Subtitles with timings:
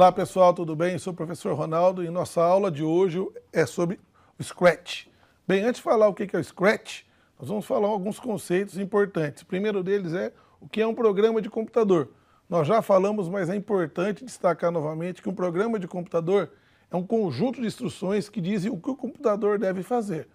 [0.00, 0.96] Olá pessoal, tudo bem?
[0.96, 4.00] Sou o professor Ronaldo e nossa aula de hoje é sobre
[4.38, 5.04] o Scratch.
[5.46, 7.02] Bem, antes de falar o que é o Scratch,
[7.38, 9.42] nós vamos falar alguns conceitos importantes.
[9.42, 12.08] O primeiro deles é o que é um programa de computador.
[12.48, 16.50] Nós já falamos, mas é importante destacar novamente que um programa de computador
[16.90, 20.26] é um conjunto de instruções que dizem o que o computador deve fazer.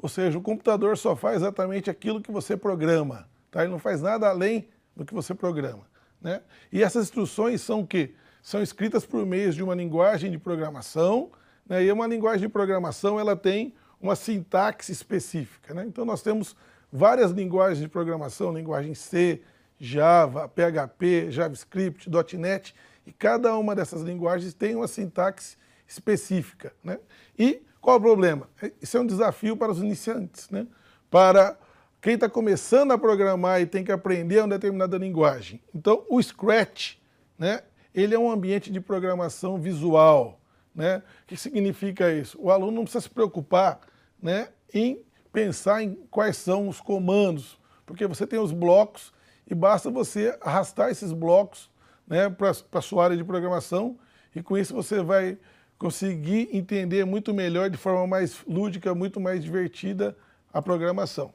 [0.00, 3.28] Ou seja, o computador só faz exatamente aquilo que você programa.
[3.50, 3.62] Tá?
[3.64, 5.82] Ele não faz nada além do que você programa.
[6.22, 6.40] Né?
[6.70, 8.14] E essas instruções são o quê?
[8.42, 11.30] São escritas por meio de uma linguagem de programação,
[11.68, 15.74] né, e uma linguagem de programação ela tem uma sintaxe específica.
[15.74, 15.84] Né?
[15.86, 16.56] Então nós temos
[16.92, 19.42] várias linguagens de programação, linguagem C,
[19.78, 22.74] Java, PHP, JavaScript, .NET,
[23.06, 26.72] e cada uma dessas linguagens tem uma sintaxe específica.
[26.82, 26.98] Né?
[27.38, 28.48] E qual é o problema?
[28.80, 30.66] Isso é um desafio para os iniciantes, né?
[31.10, 31.56] para
[32.00, 35.60] quem está começando a programar e tem que aprender uma determinada linguagem.
[35.74, 36.96] Então o Scratch
[37.38, 37.62] né,
[37.94, 40.40] ele é um ambiente de programação visual.
[40.74, 41.02] Né?
[41.22, 42.38] O que significa isso?
[42.40, 43.80] O aluno não precisa se preocupar
[44.22, 45.00] né, em
[45.32, 49.12] pensar em quais são os comandos, porque você tem os blocos
[49.46, 51.70] e basta você arrastar esses blocos
[52.06, 53.98] né, para a sua área de programação
[54.34, 55.38] e com isso você vai
[55.78, 60.16] conseguir entender muito melhor, de forma mais lúdica, muito mais divertida,
[60.52, 61.32] a programação.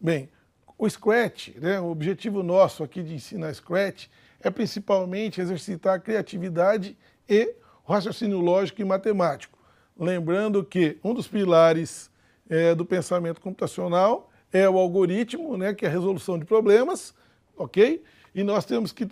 [0.00, 0.28] Bem,
[0.76, 4.06] o Scratch, né, o objetivo nosso aqui de ensinar Scratch
[4.40, 6.96] é principalmente exercitar a criatividade
[7.28, 7.54] e
[7.86, 9.58] o raciocínio lógico e matemático.
[9.98, 12.10] Lembrando que um dos pilares
[12.48, 17.14] é, do pensamento computacional é o algoritmo, né, que é a resolução de problemas,
[17.56, 18.02] ok?
[18.34, 19.06] E nós temos que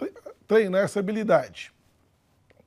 [0.47, 1.73] treinar essa habilidade.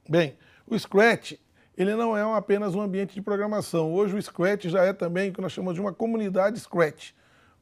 [0.07, 1.33] Bem, o Scratch,
[1.77, 3.93] ele não é apenas um ambiente de programação.
[3.93, 7.11] Hoje o Scratch já é também o que nós chamamos de uma comunidade Scratch.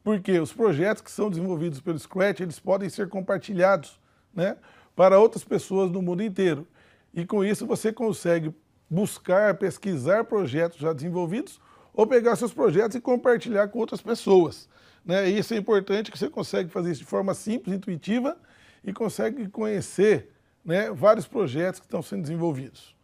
[0.03, 3.99] Porque os projetos que são desenvolvidos pelo Scratch, eles podem ser compartilhados,
[4.33, 4.57] né?
[4.97, 6.67] Para outras pessoas no mundo inteiro.
[7.13, 8.51] E com isso você consegue
[8.89, 11.61] buscar, pesquisar projetos já desenvolvidos
[11.93, 14.67] ou pegar seus projetos e compartilhar com outras pessoas.
[15.05, 15.29] Né?
[15.29, 18.35] E isso é importante que você consegue fazer isso de forma simples, intuitiva
[18.83, 20.31] e consegue conhecer
[20.65, 22.95] né, vários projetos que estão sendo desenvolvidos.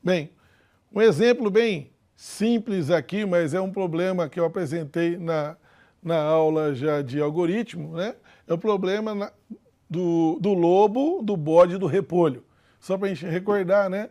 [0.00, 0.30] Bem,
[0.92, 5.56] um exemplo bem simples aqui, mas é um problema que eu apresentei na,
[6.00, 8.14] na aula já de algoritmo, né?
[8.46, 9.32] é o problema na,
[9.90, 12.44] do, do lobo, do bode e do repolho.
[12.78, 14.08] Só para a gente recordar, né?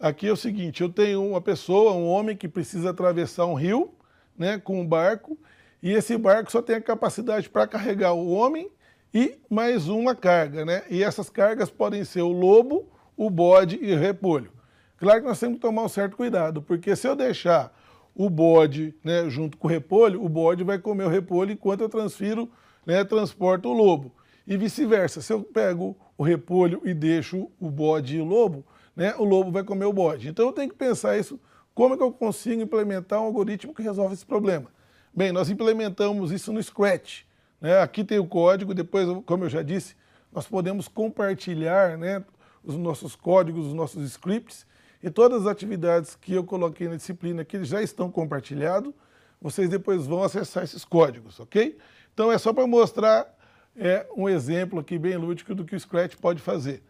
[0.00, 3.94] Aqui é o seguinte, eu tenho uma pessoa, um homem que precisa atravessar um rio,
[4.36, 5.38] né, com um barco,
[5.82, 8.70] e esse barco só tem a capacidade para carregar o homem
[9.12, 10.82] e mais uma carga, né?
[10.88, 14.50] E essas cargas podem ser o lobo, o bode e o repolho.
[14.96, 17.74] Claro que nós temos que tomar um certo cuidado, porque se eu deixar
[18.14, 21.88] o bode né, junto com o repolho, o bode vai comer o repolho enquanto eu
[21.88, 22.50] transfiro,
[22.86, 24.12] né, transporto o lobo
[24.50, 25.22] e vice-versa.
[25.22, 28.66] Se eu pego o repolho e deixo o bode e o lobo,
[28.96, 30.28] né, o lobo vai comer o bode.
[30.28, 31.38] Então eu tenho que pensar isso,
[31.72, 34.66] como é que eu consigo implementar um algoritmo que resolve esse problema?
[35.14, 37.22] Bem, nós implementamos isso no Scratch.
[37.60, 37.78] Né?
[37.80, 39.94] Aqui tem o código, depois, como eu já disse,
[40.32, 42.24] nós podemos compartilhar né,
[42.64, 44.66] os nossos códigos, os nossos scripts,
[45.00, 48.92] e todas as atividades que eu coloquei na disciplina aqui já estão compartilhados,
[49.40, 51.78] vocês depois vão acessar esses códigos, ok?
[52.12, 53.32] Então é só para mostrar
[53.76, 56.82] é um exemplo aqui bem lúdico do que o Scratch pode fazer.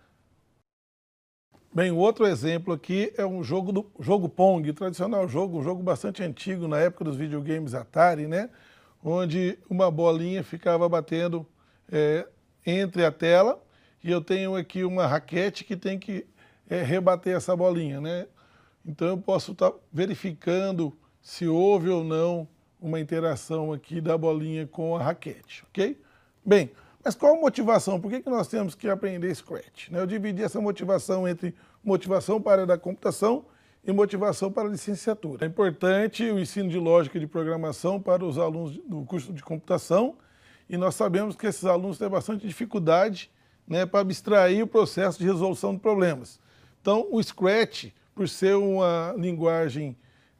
[1.73, 6.21] Bem, outro exemplo aqui é um jogo do jogo Pong, tradicional jogo, um jogo bastante
[6.21, 8.51] antigo na época dos videogames Atari, né?
[9.05, 11.47] Onde uma bolinha ficava batendo
[11.91, 12.27] é,
[12.67, 13.63] entre a tela
[14.03, 16.27] e eu tenho aqui uma raquete que tem que
[16.69, 18.27] é, rebater essa bolinha, né?
[18.85, 20.93] Então eu posso estar tá verificando
[21.23, 22.49] se houve ou não
[22.81, 25.97] uma interação aqui da bolinha com a raquete, ok?
[26.45, 26.71] Bem,
[27.05, 28.01] mas qual a motivação?
[28.01, 29.89] Por que, que nós temos que aprender Scratch?
[29.91, 33.45] Né, eu dividi essa motivação entre motivação para a área da computação
[33.85, 35.45] e motivação para a licenciatura.
[35.45, 40.17] É importante o ensino de lógica de programação para os alunos do curso de computação
[40.69, 43.31] e nós sabemos que esses alunos têm bastante dificuldade
[43.67, 46.41] né, para abstrair o processo de resolução de problemas.
[46.81, 49.97] Então, o Scratch, por ser uma linguagem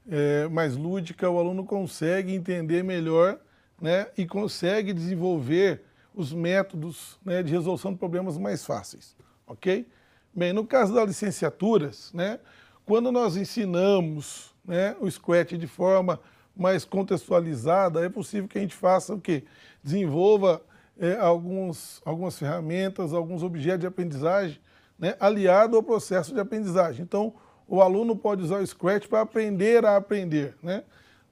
[0.09, 3.39] é, mais lúdica, o aluno consegue entender melhor
[3.81, 5.83] né, e consegue desenvolver
[6.15, 9.17] os métodos né, de resolução de problemas mais fáceis,
[9.47, 9.87] ok?
[10.35, 12.39] Bem, no caso das licenciaturas, né,
[12.85, 16.21] quando nós ensinamos né, o Scratch de forma
[16.57, 19.45] mais contextualizada, é possível que a gente faça o quê?
[19.83, 20.63] Desenvolva
[20.99, 24.61] é, alguns, algumas ferramentas, alguns objetos de aprendizagem,
[24.99, 27.03] né, aliado ao processo de aprendizagem.
[27.03, 27.33] Então,
[27.67, 30.57] o aluno pode usar o Scratch para aprender a aprender.
[30.63, 30.83] Né?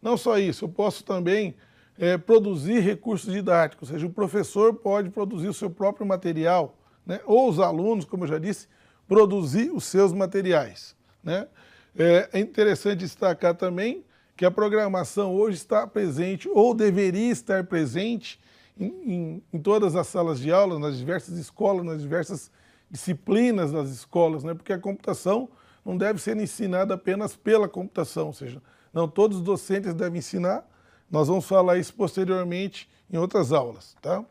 [0.00, 1.54] Não só isso, eu posso também
[1.98, 7.20] é, produzir recursos didáticos, ou seja, o professor pode produzir o seu próprio material, né?
[7.26, 8.68] ou os alunos, como eu já disse,
[9.08, 10.94] produzir os seus materiais.
[11.24, 11.48] Né?
[11.96, 14.04] É, é interessante destacar também
[14.36, 18.38] que a programação hoje está presente, ou deveria estar presente,
[18.78, 22.48] em, em, em, todas as salas de aula, nas diversas escolas, nas diversas
[22.88, 24.54] disciplinas das escolas, né?
[24.54, 25.48] porque a computação
[25.84, 28.62] não deve ser ensinada apenas pela computação, ou seja,
[28.92, 30.64] não todos os docentes devem ensinar,
[31.10, 33.96] nós vamos falar isso posteriormente em outras aulas.
[34.00, 34.25] Tá?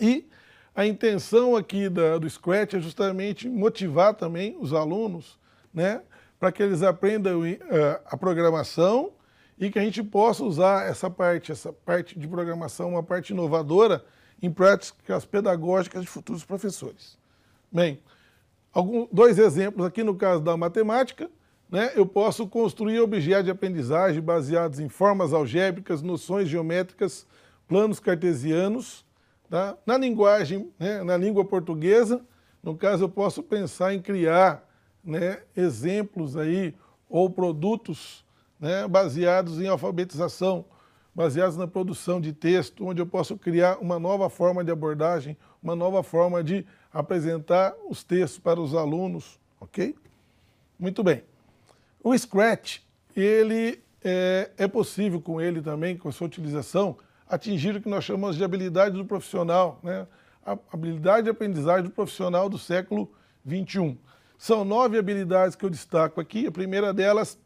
[0.00, 0.28] E
[0.74, 5.38] a intenção aqui da, do Scratch é justamente motivar também os alunos
[5.72, 6.02] né,
[6.38, 7.56] para que eles aprendam uh,
[8.06, 9.12] a programação
[9.58, 14.04] e que a gente possa usar essa parte, essa parte de programação, uma parte inovadora,
[14.40, 17.18] em práticas pedagógicas de futuros professores.
[17.72, 18.00] Bem,
[18.72, 21.28] algum, dois exemplos aqui no caso da matemática,
[21.70, 27.26] né, eu posso construir objetos de aprendizagem baseados em formas algébricas, noções geométricas,
[27.66, 29.04] planos cartesianos,
[29.50, 29.76] tá?
[29.84, 32.24] na linguagem, né, na língua portuguesa,
[32.62, 34.66] no caso eu posso pensar em criar
[35.04, 36.74] né, exemplos aí
[37.08, 38.24] ou produtos
[38.58, 40.64] né, baseados em alfabetização,
[41.14, 45.76] baseados na produção de texto, onde eu posso criar uma nova forma de abordagem, uma
[45.76, 49.94] nova forma de apresentar os textos para os alunos, ok?
[50.78, 51.22] Muito bem.
[52.02, 52.80] O Scratch,
[53.14, 56.96] ele é, é possível com ele também, com a sua utilização,
[57.28, 60.06] atingir o que nós chamamos de habilidade do profissional, né?
[60.44, 63.12] a habilidade de aprendizagem do profissional do século
[63.46, 63.98] XXI.
[64.38, 66.46] São nove habilidades que eu destaco aqui.
[66.46, 67.38] A primeira delas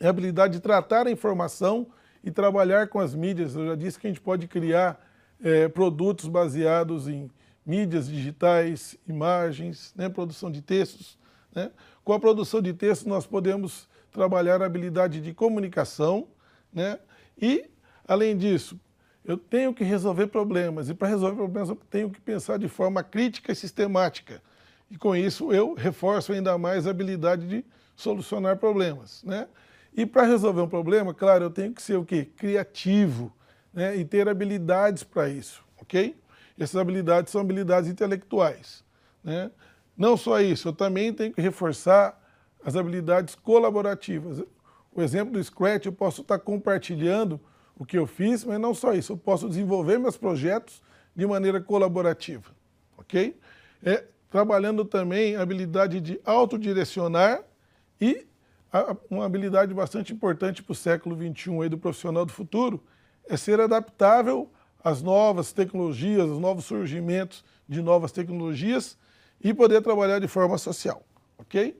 [0.00, 1.86] é a habilidade de tratar a informação
[2.24, 3.54] e trabalhar com as mídias.
[3.54, 5.00] Eu já disse que a gente pode criar
[5.42, 7.30] é, produtos baseados em
[7.64, 11.18] mídias digitais, imagens, né, produção de textos.
[11.54, 11.70] Né?
[12.04, 16.26] Com a produção de textos nós podemos trabalhar a habilidade de comunicação
[16.72, 16.98] né?
[17.40, 17.64] e,
[18.06, 18.78] além disso,
[19.24, 23.02] eu tenho que resolver problemas e para resolver problemas eu tenho que pensar de forma
[23.02, 24.42] crítica e sistemática.
[24.90, 27.64] E com isso eu reforço ainda mais a habilidade de
[27.94, 29.22] solucionar problemas.
[29.22, 29.46] Né?
[29.94, 32.24] E para resolver um problema, claro, eu tenho que ser o quê?
[32.36, 33.32] Criativo
[33.72, 33.96] né?
[33.96, 36.16] e ter habilidades para isso, ok?
[36.58, 38.84] Essas habilidades são habilidades intelectuais.
[39.22, 39.50] Né?
[39.96, 42.18] Não só isso, eu também tenho que reforçar
[42.64, 44.42] as habilidades colaborativas.
[44.94, 47.40] O exemplo do Scratch, eu posso estar compartilhando
[47.76, 50.82] o que eu fiz, mas não só isso, eu posso desenvolver meus projetos
[51.14, 52.50] de maneira colaborativa,
[52.96, 53.38] ok?
[53.82, 57.42] É, trabalhando também a habilidade de autodirecionar
[58.00, 58.26] e
[59.10, 62.82] uma habilidade bastante importante para o século XXI aí do profissional do futuro
[63.28, 64.50] é ser adaptável
[64.82, 68.96] às novas tecnologias, aos novos surgimentos de novas tecnologias
[69.42, 71.02] e poder trabalhar de forma social,
[71.38, 71.78] ok?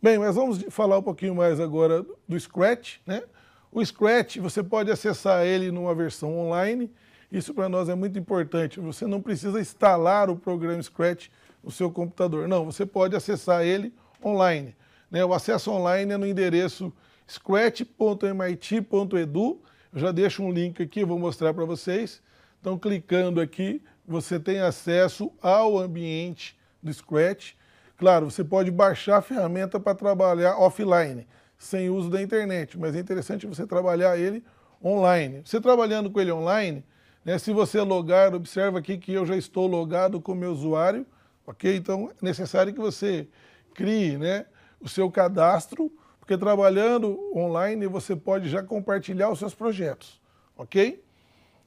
[0.00, 3.22] Bem, mas vamos falar um pouquinho mais agora do Scratch, né?
[3.70, 6.90] O Scratch, você pode acessar ele numa versão online,
[7.30, 11.28] isso para nós é muito importante, você não precisa instalar o programa Scratch
[11.62, 13.94] no seu computador, não, você pode acessar ele
[14.24, 14.76] online.
[15.10, 15.24] Né?
[15.24, 16.92] O acesso online é no endereço
[17.28, 19.62] scratch.mit.edu.
[19.92, 22.22] Eu já deixo um link aqui, vou mostrar para vocês.
[22.60, 27.52] Então, clicando aqui, você tem acesso ao ambiente do Scratch.
[27.96, 31.26] Claro, você pode baixar a ferramenta para trabalhar offline,
[31.56, 34.44] sem uso da internet, mas é interessante você trabalhar ele
[34.84, 35.42] online.
[35.44, 36.84] Você trabalhando com ele online,
[37.24, 41.06] né, se você logar, observa aqui que eu já estou logado com o meu usuário,
[41.46, 41.76] ok?
[41.76, 43.28] Então, é necessário que você
[43.74, 44.46] crie né,
[44.80, 50.20] o seu cadastro, porque trabalhando online você pode já compartilhar os seus projetos,
[50.56, 51.02] ok?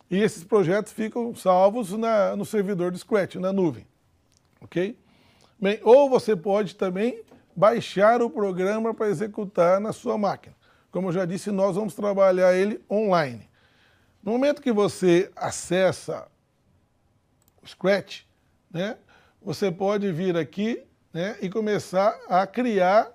[0.09, 3.87] E esses projetos ficam salvos na, no servidor do Scratch, na nuvem,
[4.61, 4.97] ok?
[5.59, 7.23] Bem, ou você pode também
[7.55, 10.55] baixar o programa para executar na sua máquina.
[10.91, 13.49] Como eu já disse, nós vamos trabalhar ele online.
[14.21, 16.27] No momento que você acessa
[17.61, 18.23] o Scratch,
[18.71, 18.97] né,
[19.41, 20.83] você pode vir aqui
[21.13, 23.11] né, e começar a criar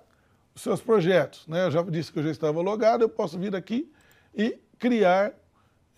[0.55, 1.45] os seus projetos.
[1.47, 1.65] Né?
[1.65, 3.91] Eu já disse que eu já estava logado, eu posso vir aqui
[4.33, 5.33] e criar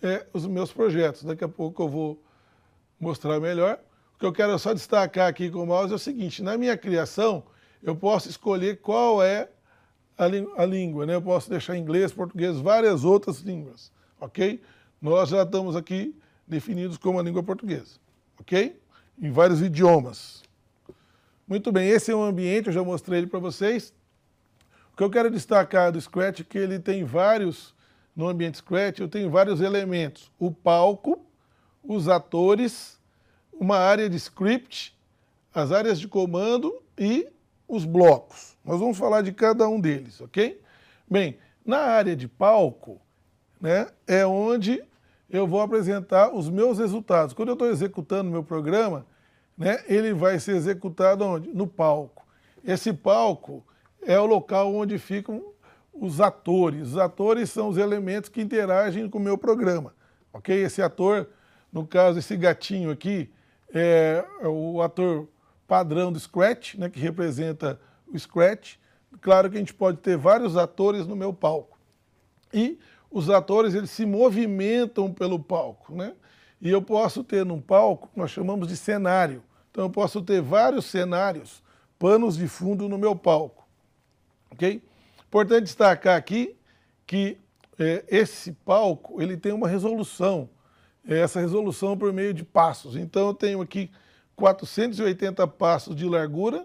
[0.02, 1.24] é, os meus projetos.
[1.24, 2.22] Daqui a pouco eu vou
[3.00, 3.78] mostrar melhor.
[4.14, 6.76] O que eu quero só destacar aqui com o mouse é o seguinte, na minha
[6.76, 7.44] criação,
[7.82, 9.48] eu posso escolher qual é
[10.16, 10.24] a,
[10.62, 11.14] a língua, né?
[11.14, 14.62] Eu posso deixar inglês, português, várias outras línguas, ok?
[15.02, 16.16] Nós já estamos aqui
[16.46, 17.96] definidos como a língua portuguesa,
[18.38, 18.80] ok?
[19.20, 20.42] Em vários idiomas.
[21.46, 23.92] Muito bem, esse é o ambiente, eu já mostrei ele para vocês.
[24.92, 27.74] O que eu quero destacar do Scratch é que ele tem vários,
[28.14, 30.30] no ambiente Scratch, eu tenho vários elementos.
[30.38, 31.26] O palco,
[31.82, 32.98] os atores,
[33.58, 34.96] uma área de script,
[35.52, 37.28] as áreas de comando e
[37.68, 38.56] os blocos.
[38.64, 40.60] Nós vamos falar de cada um deles, ok?
[41.08, 43.00] Bem, na área de palco,
[43.60, 44.82] né, é onde
[45.30, 47.34] eu vou apresentar os meus resultados.
[47.34, 49.06] Quando eu estou executando meu programa,
[49.56, 51.48] né, ele vai ser executado onde?
[51.48, 52.26] No palco.
[52.64, 53.64] Esse palco
[54.02, 55.42] é o local onde ficam
[55.92, 56.88] os atores.
[56.88, 59.94] Os atores são os elementos que interagem com o meu programa,
[60.32, 60.62] ok?
[60.62, 61.28] Esse ator,
[61.72, 63.30] no caso, esse gatinho aqui,
[63.74, 65.28] é, é o ator
[65.66, 68.76] padrão do Scratch, né, que representa o Scratch.
[69.20, 71.78] Claro que a gente pode ter vários atores no meu palco.
[72.52, 72.78] E
[73.10, 76.14] os atores, eles se movimentam pelo palco, né?
[76.60, 79.42] E eu posso ter num palco, nós chamamos de cenário.
[79.70, 81.62] Então eu posso ter vários cenários,
[81.98, 83.66] panos de fundo no meu palco.
[84.50, 84.82] Ok?
[85.26, 86.56] Importante destacar aqui
[87.06, 87.36] que
[87.78, 90.48] é, esse palco ele tem uma resolução.
[91.06, 92.96] É, essa resolução por meio de passos.
[92.96, 93.90] Então eu tenho aqui
[94.36, 96.64] 480 passos de largura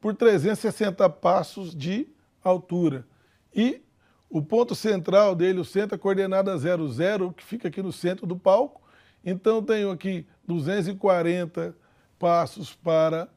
[0.00, 2.06] por 360 passos de
[2.42, 3.06] altura.
[3.54, 3.82] E
[4.30, 8.36] o ponto central dele, o centro, é coordenada 00, que fica aqui no centro do
[8.36, 8.82] palco.
[9.24, 11.74] Então eu tenho aqui 240
[12.18, 13.28] passos para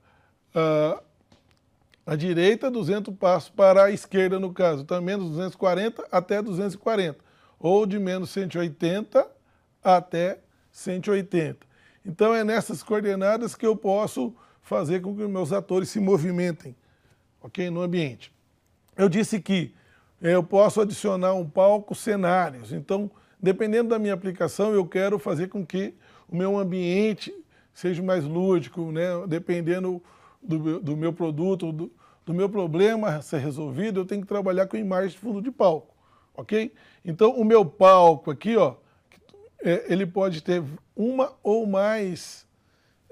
[0.53, 1.01] uh,
[2.05, 4.81] a direita, 200 passos para a esquerda, no caso.
[4.81, 7.19] Então, menos 240 até 240.
[7.59, 9.27] Ou de menos 180
[9.83, 10.39] até
[10.71, 11.65] 180.
[12.05, 16.75] Então, é nessas coordenadas que eu posso fazer com que meus atores se movimentem
[17.41, 18.31] ok, no ambiente.
[18.95, 19.73] Eu disse que
[20.21, 22.71] eh, eu posso adicionar um palco cenários.
[22.71, 23.09] Então,
[23.41, 25.93] dependendo da minha aplicação, eu quero fazer com que
[26.29, 27.33] o meu ambiente
[27.73, 29.05] seja mais lúdico, né?
[29.27, 30.01] dependendo
[30.41, 31.91] do, do meu produto, do,
[32.25, 35.95] do, meu problema ser resolvido, eu tenho que trabalhar com imagem de fundo de palco,
[36.33, 36.73] ok?
[37.03, 38.75] Então, o meu palco aqui, ó,
[39.63, 40.63] é, ele pode ter
[40.95, 42.47] uma ou mais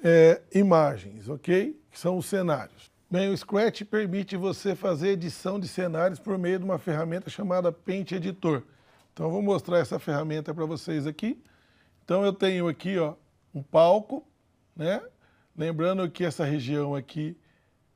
[0.04, 1.80] é, imagens, ok?
[1.92, 2.92] Que são os cenários.
[3.12, 7.72] Bem, o Scratch permite você fazer edição de cenários por meio de uma ferramenta chamada
[7.72, 8.64] Paint Editor.
[9.12, 11.42] Então, eu vou mostrar essa ferramenta para vocês aqui.
[12.06, 13.16] Então, eu tenho aqui, ó,
[13.54, 14.26] um palco,
[14.76, 15.02] né?
[15.58, 17.36] Lembrando que essa região aqui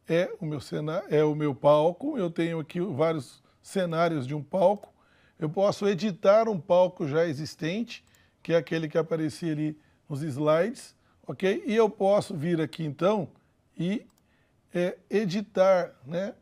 [0.07, 0.59] é o meu
[1.09, 2.17] é o meu palco.
[2.17, 4.91] Eu tenho aqui vários cenários de um palco.
[5.39, 8.03] Eu posso editar um palco já existente,
[8.43, 10.93] que é aquele que aparecia ali nos slides,
[11.25, 11.63] ok?
[11.65, 13.29] E eu posso vir aqui então
[13.77, 14.05] e
[14.73, 16.35] é, editar, né?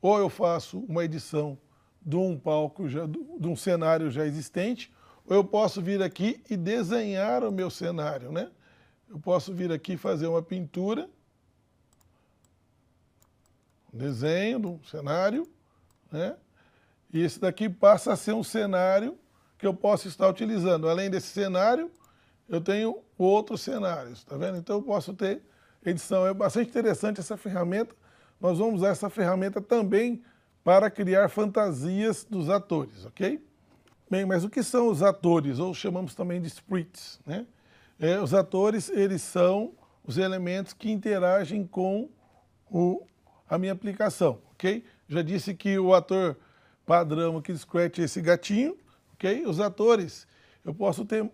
[0.00, 1.58] Ou eu faço uma edição
[2.00, 4.92] de um palco, já, de um cenário já existente,
[5.26, 8.50] ou eu posso vir aqui e desenhar o meu cenário, né?
[9.12, 11.08] eu posso vir aqui fazer uma pintura,
[13.92, 15.46] um desenho de um cenário,
[16.10, 16.34] né?
[17.12, 19.18] E esse daqui passa a ser um cenário
[19.62, 20.88] que eu posso estar utilizando.
[20.88, 21.88] Além desse cenário,
[22.48, 24.58] eu tenho outros cenários, tá vendo?
[24.58, 25.40] Então eu posso ter
[25.86, 26.26] edição.
[26.26, 27.94] É bastante interessante essa ferramenta.
[28.40, 30.20] Nós vamos usar essa ferramenta também
[30.64, 33.40] para criar fantasias dos atores, ok?
[34.10, 37.46] Bem, mas o que são os atores, ou chamamos também de sprites, né?
[38.00, 42.10] É, os atores, eles são os elementos que interagem com
[42.68, 43.06] o,
[43.48, 44.84] a minha aplicação, ok?
[45.08, 46.36] Já disse que o ator
[46.84, 48.76] padrão aqui do Scratch é esse gatinho,
[49.22, 49.46] ok?
[49.46, 50.26] Os atores,
[50.64, 51.30] eu posso ter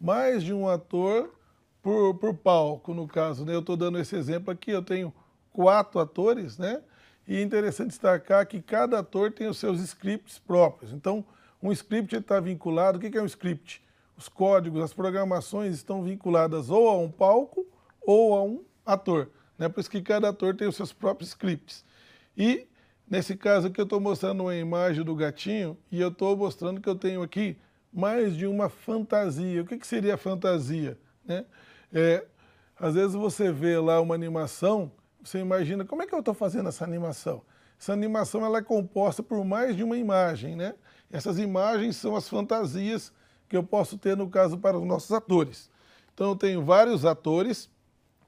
[0.00, 1.34] mais de um ator
[1.82, 3.54] por, por palco, no caso, né?
[3.54, 5.12] Eu estou dando esse exemplo aqui, eu tenho
[5.52, 6.82] quatro atores, né?
[7.26, 10.92] E é interessante destacar que cada ator tem os seus scripts próprios.
[10.92, 11.24] Então,
[11.62, 13.82] um script está vinculado, o que é um script?
[14.18, 17.64] os códigos, as programações estão vinculadas ou a um palco
[18.04, 19.30] ou a um ator.
[19.56, 19.68] Né?
[19.68, 21.84] Por isso que cada ator tem os seus próprios scripts.
[22.36, 22.66] E
[23.10, 26.88] nesse caso aqui eu estou mostrando uma imagem do gatinho e eu estou mostrando que
[26.88, 27.56] eu tenho aqui
[27.92, 29.62] mais de uma fantasia.
[29.62, 30.98] O que, que seria fantasia?
[31.24, 31.44] Né?
[31.92, 32.24] É,
[32.78, 36.68] às vezes você vê lá uma animação, você imagina como é que eu estou fazendo
[36.68, 37.42] essa animação?
[37.80, 40.56] Essa animação ela é composta por mais de uma imagem.
[40.56, 40.74] Né?
[41.10, 43.12] Essas imagens são as fantasias
[43.48, 45.70] que eu posso ter, no caso, para os nossos atores.
[46.12, 47.70] Então, eu tenho vários atores.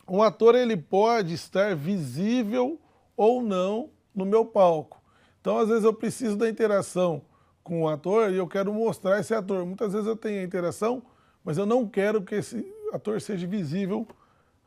[0.09, 2.81] Um ator ele pode estar visível
[3.17, 5.01] ou não no meu palco.
[5.41, 7.23] Então, às vezes, eu preciso da interação
[7.63, 9.65] com o ator e eu quero mostrar esse ator.
[9.65, 11.03] Muitas vezes eu tenho a interação,
[11.45, 14.07] mas eu não quero que esse ator seja visível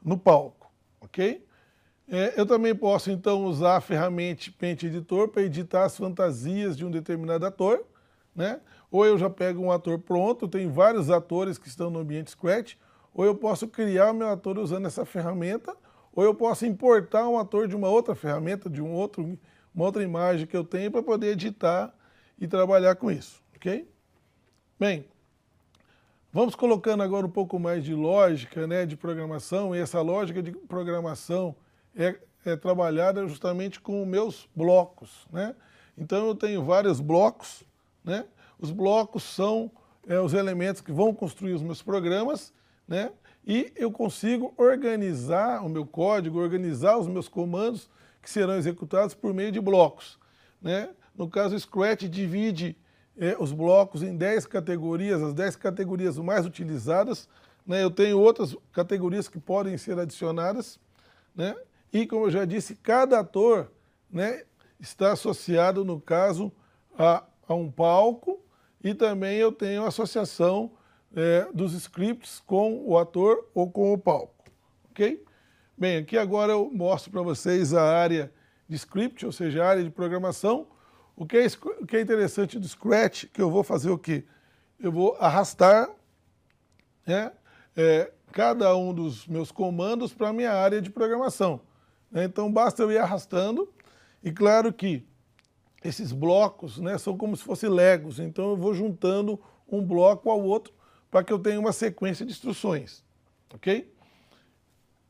[0.04, 0.72] no palco,
[1.02, 1.46] ok?
[2.08, 6.86] É, eu também posso, então, usar a ferramenta Paint Editor para editar as fantasias de
[6.86, 7.86] um determinado ator,
[8.36, 8.60] né?
[8.92, 12.76] Ou eu já pego um ator pronto, tem vários atores que estão no ambiente Scratch,
[13.14, 15.76] ou eu posso criar o meu ator usando essa ferramenta,
[16.15, 19.38] ou eu posso importar um ator de uma outra ferramenta, de um outro,
[19.74, 21.93] uma outra imagem que eu tenho para poder editar
[22.39, 23.89] e trabalhar com isso, ok?
[24.79, 25.05] Bem,
[26.32, 30.51] vamos colocando agora um pouco mais de lógica, né, de programação, e essa lógica de
[30.51, 31.55] programação
[31.96, 32.15] é,
[32.46, 35.55] é trabalhada justamente com meus blocos, né?
[35.98, 37.63] Então eu tenho vários blocos,
[38.03, 38.25] né?
[38.60, 39.72] Os blocos são
[40.08, 42.53] é, os elementos que vão construir os meus programas,
[42.88, 43.12] né?
[43.46, 47.90] E eu consigo organizar o meu código, organizar os meus comandos
[48.22, 50.18] que serão executados por meio de blocos.
[50.62, 50.90] Né?
[51.16, 52.78] No caso, o Scratch divide
[53.18, 57.28] é, os blocos em 10 categorias, as 10 categorias mais utilizadas.
[57.68, 57.84] Né?
[57.84, 60.80] Eu tenho outras categorias que podem ser adicionadas.
[61.36, 61.54] Né?
[61.92, 63.70] E, como eu já disse, cada ator
[64.10, 64.44] né,
[64.80, 66.52] está associado, no caso,
[66.98, 68.40] a, a um palco
[68.84, 70.72] e também eu tenho associação
[71.15, 74.46] é, dos scripts com o ator ou com o palco,
[74.89, 75.24] ok?
[75.77, 78.32] Bem, aqui agora eu mostro para vocês a área
[78.67, 80.67] de script, ou seja, a área de programação.
[81.15, 81.48] O que, é,
[81.79, 84.24] o que é interessante do Scratch, que eu vou fazer o quê?
[84.79, 85.89] Eu vou arrastar
[87.05, 87.32] né,
[87.75, 91.62] é, cada um dos meus comandos para a minha área de programação.
[92.12, 92.24] Né?
[92.24, 93.72] Então basta eu ir arrastando,
[94.24, 95.05] e claro que
[95.84, 100.41] esses blocos né, são como se fossem legos, então eu vou juntando um bloco ao
[100.41, 100.74] outro
[101.13, 103.03] para que eu tenha uma sequência de instruções,
[103.53, 103.93] ok?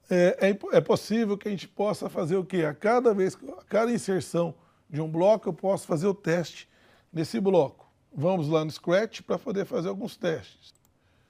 [0.09, 2.65] É, é, é, possível que a gente possa fazer o quê?
[2.65, 4.53] A cada vez, a cada inserção
[4.89, 6.67] de um bloco, eu posso fazer o teste
[7.11, 7.89] nesse bloco.
[8.13, 10.73] Vamos lá no Scratch para poder fazer alguns testes.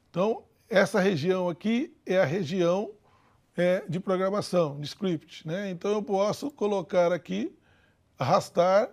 [0.09, 2.89] Então, essa região aqui é a região
[3.55, 5.47] é, de programação, de script.
[5.47, 5.69] Né?
[5.69, 7.55] Então, eu posso colocar aqui,
[8.17, 8.89] arrastar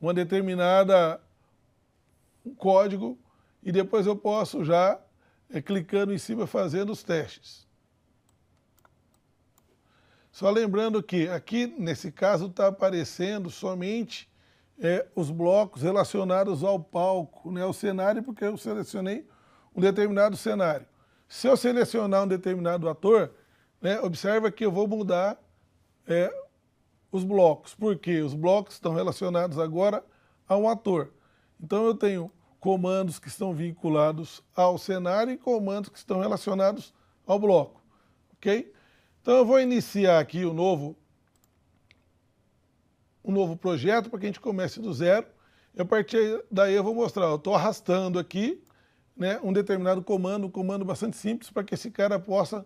[0.00, 1.20] uma determinada
[2.56, 3.18] código
[3.64, 5.00] e depois eu posso já,
[5.48, 7.66] é, clicando em cima, fazendo os testes.
[10.30, 14.28] Só lembrando que aqui, nesse caso, está aparecendo somente
[14.78, 19.26] é, os blocos relacionados ao palco, né, ao cenário, porque eu selecionei
[19.74, 20.86] um determinado cenário.
[21.28, 23.32] Se eu selecionar um determinado ator,
[23.80, 25.40] né, observa que eu vou mudar
[26.06, 26.32] é,
[27.10, 30.04] os blocos, porque os blocos estão relacionados agora
[30.48, 31.12] a um ator.
[31.62, 32.30] Então eu tenho
[32.64, 36.94] comandos que estão vinculados ao cenário e comandos que estão relacionados
[37.26, 37.78] ao bloco,
[38.32, 38.72] ok?
[39.20, 40.96] Então eu vou iniciar aqui o um novo,
[43.22, 45.26] um novo projeto para que a gente comece do zero.
[45.74, 48.64] E a partir daí eu vou mostrar, eu estou arrastando aqui
[49.14, 52.64] né, um determinado comando, um comando bastante simples para que esse cara possa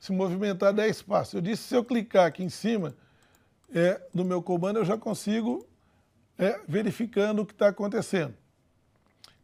[0.00, 1.34] se movimentar 10 passos.
[1.34, 2.96] Eu disse, se eu clicar aqui em cima
[3.74, 5.68] é, do meu comando, eu já consigo
[6.38, 8.42] é, verificando o que está acontecendo.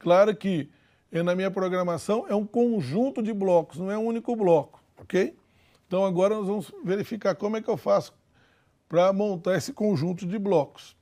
[0.01, 0.71] Claro que
[1.13, 5.37] é, na minha programação é um conjunto de blocos, não é um único bloco, ok?
[5.87, 8.15] Então agora nós vamos verificar como é que eu faço
[8.89, 10.97] para montar esse conjunto de blocos.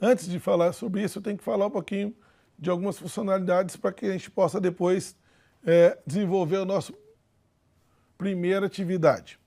[0.00, 2.14] Antes de falar sobre isso, eu tenho que falar um pouquinho
[2.58, 5.16] de algumas funcionalidades para que a gente possa depois
[5.64, 6.94] é, desenvolver a nossa
[8.16, 9.38] primeira atividade.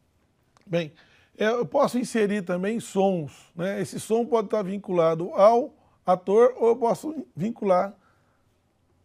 [0.66, 0.92] Bem,
[1.38, 3.52] é, eu posso inserir também sons.
[3.56, 3.82] Né?
[3.82, 5.74] Esse som pode estar vinculado ao
[6.06, 7.96] ator ou eu posso vincular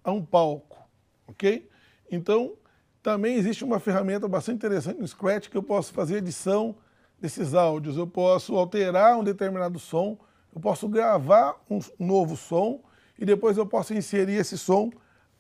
[0.03, 0.79] a um palco,
[1.27, 1.69] ok?
[2.11, 2.55] Então,
[3.03, 6.77] também existe uma ferramenta bastante interessante no Scratch que eu posso fazer edição
[7.21, 7.97] desses áudios.
[7.97, 10.19] Eu posso alterar um determinado som,
[10.55, 12.83] eu posso gravar um novo som
[13.19, 14.91] e depois eu posso inserir esse som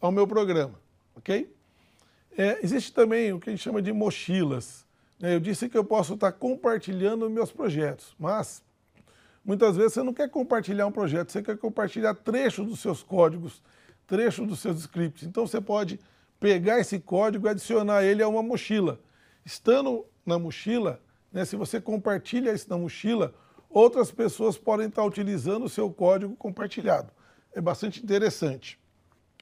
[0.01, 0.75] ao meu programa,
[1.17, 1.53] ok?
[2.37, 4.87] É, existe também o que a gente chama de mochilas.
[5.19, 5.35] Né?
[5.35, 8.63] Eu disse que eu posso estar compartilhando meus projetos, mas
[9.45, 13.61] muitas vezes você não quer compartilhar um projeto, você quer compartilhar trechos dos seus códigos,
[14.09, 15.23] trecho dos seus scripts.
[15.23, 16.01] Então você pode
[16.41, 18.99] pegar esse código e adicionar ele a uma mochila.
[19.45, 21.01] Estando na mochila,
[21.33, 23.35] né, se você compartilha isso na mochila,
[23.71, 27.13] outras pessoas podem estar utilizando o seu código compartilhado.
[27.53, 28.79] É bastante interessante,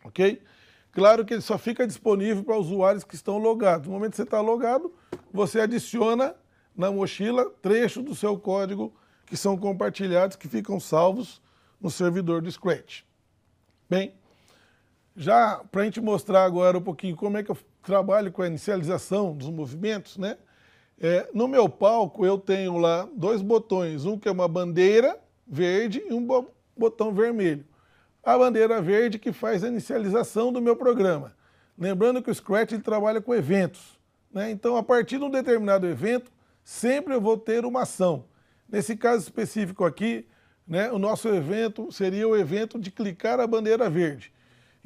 [0.05, 0.43] ok?
[0.91, 3.87] Claro que ele só fica disponível para usuários que estão logados.
[3.87, 4.93] No momento que você está logado,
[5.33, 6.35] você adiciona
[6.75, 8.93] na mochila trecho do seu código
[9.27, 11.41] que são compartilhados, que ficam salvos
[11.81, 13.03] no servidor do Scratch.
[13.89, 14.15] Bem,
[15.17, 18.47] já para a gente mostrar agora um pouquinho como é que eu trabalho com a
[18.47, 20.37] inicialização dos movimentos, né?
[20.99, 26.03] É, no meu palco eu tenho lá dois botões, um que é uma bandeira verde
[26.07, 26.27] e um
[26.77, 27.65] botão vermelho.
[28.23, 31.35] A bandeira verde que faz a inicialização do meu programa.
[31.79, 33.99] Lembrando que o Scratch ele trabalha com eventos.
[34.33, 34.51] Né?
[34.51, 36.33] Então, a partir de um determinado evento,
[36.65, 38.25] sempre eu vou ter uma ação.
[38.69, 40.27] Nesse caso específico aqui,
[40.67, 44.33] né, o nosso evento seria o evento de clicar a bandeira verde.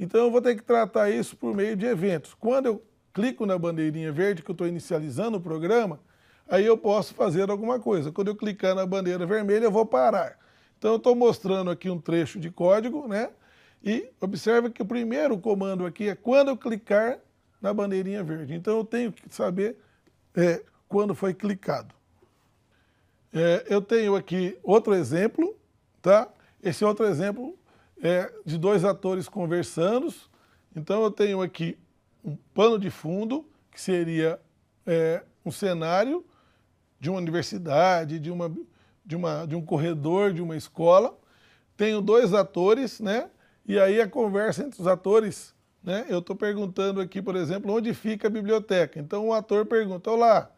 [0.01, 2.33] Então eu vou ter que tratar isso por meio de eventos.
[2.33, 2.83] Quando eu
[3.13, 6.01] clico na bandeirinha verde que eu estou inicializando o programa,
[6.49, 8.11] aí eu posso fazer alguma coisa.
[8.11, 10.39] Quando eu clicar na bandeira vermelha, eu vou parar.
[10.79, 13.29] Então eu estou mostrando aqui um trecho de código, né?
[13.85, 17.19] E observe que o primeiro comando aqui é quando eu clicar
[17.61, 18.55] na bandeirinha verde.
[18.55, 19.77] Então eu tenho que saber
[20.35, 21.95] é, quando foi clicado.
[23.35, 25.55] É, eu tenho aqui outro exemplo,
[26.01, 26.27] tá?
[26.63, 27.55] Esse outro exemplo
[28.03, 30.13] é, de dois atores conversando.
[30.75, 31.79] Então eu tenho aqui
[32.25, 34.41] um pano de fundo, que seria
[34.87, 36.25] é, um cenário
[36.99, 38.51] de uma universidade, de uma
[39.11, 41.19] de, uma, de um corredor de uma escola,
[41.77, 43.29] tenho dois atores, né?
[43.67, 46.07] E aí a conversa entre os atores, né?
[46.09, 49.01] Eu estou perguntando aqui, por exemplo, onde fica a biblioteca.
[49.01, 50.51] Então o ator pergunta: Olá,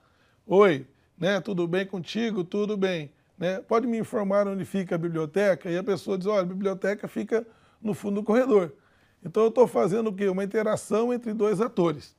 [0.47, 1.41] oi, né?
[1.41, 2.45] Tudo bem contigo?
[2.45, 3.11] Tudo bem.
[3.43, 3.61] Né?
[3.61, 5.69] Pode me informar onde fica a biblioteca?
[5.69, 7.45] E a pessoa diz: Olha, a biblioteca fica
[7.83, 8.73] no fundo do corredor.
[9.21, 10.29] Então eu estou fazendo o quê?
[10.29, 12.15] Uma interação entre dois atores.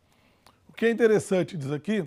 [0.67, 2.03] O que é interessante diz aqui,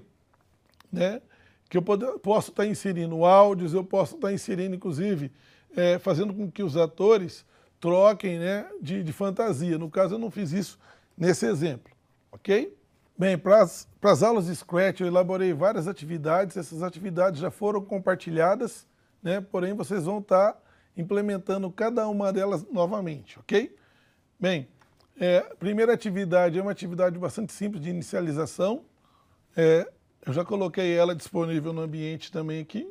[0.92, 1.22] né?
[1.66, 5.32] Que eu posso estar tá inserindo áudios, eu posso estar tá inserindo, inclusive,
[5.74, 7.42] é, fazendo com que os atores
[7.80, 9.78] troquem né, de, de, fantasia.
[9.78, 10.78] No caso, eu não fiz isso
[11.16, 11.90] nesse exemplo,
[12.30, 12.76] ok?
[13.16, 18.86] Bem, para as aulas de Scratch eu elaborei várias atividades, essas atividades já foram compartilhadas,
[19.22, 20.60] né, porém vocês vão estar tá
[20.96, 23.74] implementando cada uma delas novamente, ok?
[24.38, 24.68] Bem,
[25.18, 28.84] é, primeira atividade é uma atividade bastante simples de inicialização.
[29.56, 29.90] É,
[30.26, 32.90] eu já coloquei ela disponível no ambiente também aqui.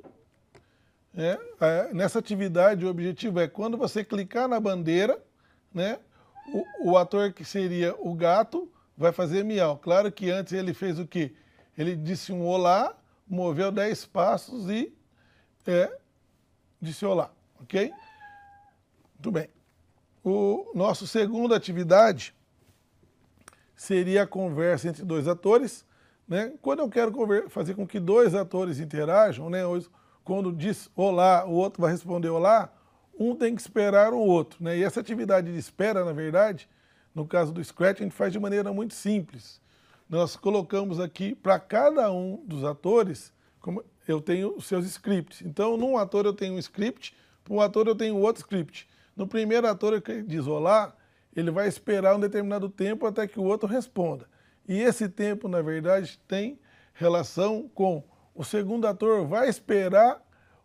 [1.18, 5.22] É, é, nessa atividade, o objetivo é quando você clicar na bandeira,
[5.74, 6.00] né,
[6.52, 9.78] o, o, ator que seria o gato vai fazer miau.
[9.78, 11.34] Claro que antes ele fez o quê?
[11.78, 12.96] Ele disse um olá,
[13.28, 14.94] moveu 10 passos e
[15.66, 15.92] é,
[16.82, 17.92] disse olá, ok?
[19.16, 19.50] Muito bem.
[20.24, 22.36] O nosso segunda atividade
[23.76, 25.86] seria a conversa entre dois atores.
[26.28, 26.54] Né?
[26.62, 27.14] Quando eu quero
[27.50, 29.62] fazer com que dois atores interajam, né?
[30.24, 32.74] quando diz olá, o outro vai responder olá,
[33.18, 34.64] um tem que esperar o outro.
[34.64, 34.78] Né?
[34.78, 36.68] E essa atividade de espera, na verdade,
[37.14, 39.62] no caso do Scratch, a gente faz de maneira muito simples.
[40.10, 45.42] Nós colocamos aqui para cada um dos atores, como eu tenho seus scripts.
[45.42, 48.88] Então, num ator eu tenho um script, para um ator eu tenho outro script.
[49.16, 50.96] No primeiro ator diz olá,
[51.36, 54.28] ele vai esperar um determinado tempo até que o outro responda.
[54.68, 56.60] E esse tempo, na verdade, tem
[56.94, 60.22] relação com o segundo ator vai esperar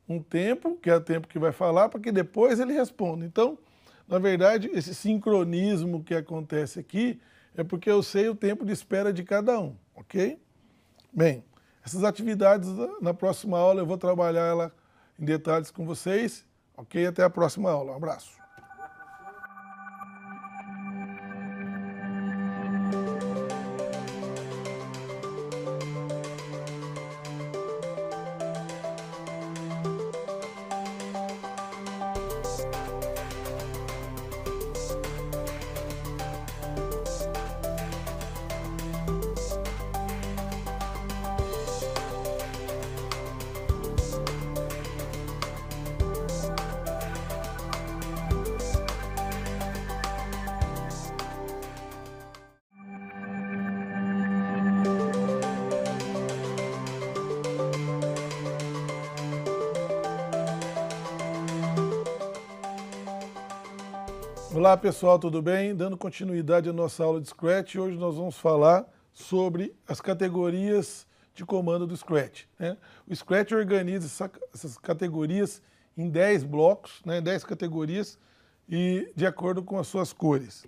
[0.08, 3.24] um tempo, que é o tempo que vai falar, para que depois ele responda.
[3.24, 3.56] Então,
[4.08, 7.20] na verdade, esse sincronismo que acontece aqui
[7.56, 10.36] é porque eu sei o tempo de espera de cada um, ok?
[11.12, 11.44] Bem,
[11.90, 12.68] essas atividades,
[13.00, 14.72] na próxima aula eu vou trabalhar ela
[15.18, 16.44] em detalhes com vocês,
[16.76, 17.06] ok?
[17.06, 17.92] Até a próxima aula.
[17.92, 18.39] Um abraço.
[64.60, 65.74] Olá pessoal, tudo bem?
[65.74, 71.46] Dando continuidade à nossa aula de Scratch, hoje nós vamos falar sobre as categorias de
[71.46, 72.44] comando do Scratch.
[72.58, 72.76] Né?
[73.08, 75.62] O Scratch organiza essa, essas categorias
[75.96, 77.22] em 10 blocos, né?
[77.22, 78.18] 10 categorias,
[78.68, 80.66] e de acordo com as suas cores.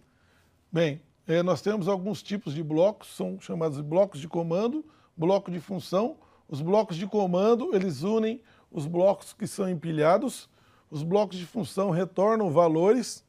[0.72, 4.82] Bem, é, nós temos alguns tipos de blocos, são chamados de blocos de comando,
[5.14, 6.16] bloco de função.
[6.48, 10.48] Os blocos de comando, eles unem os blocos que são empilhados,
[10.90, 13.22] os blocos de função retornam valores,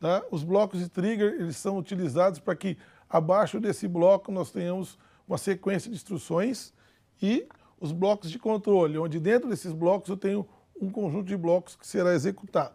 [0.00, 0.24] Tá?
[0.30, 5.36] Os blocos de trigger eles são utilizados para que abaixo desse bloco nós tenhamos uma
[5.36, 6.72] sequência de instruções
[7.22, 7.46] e
[7.78, 10.48] os blocos de controle, onde dentro desses blocos eu tenho
[10.80, 12.74] um conjunto de blocos que será executado.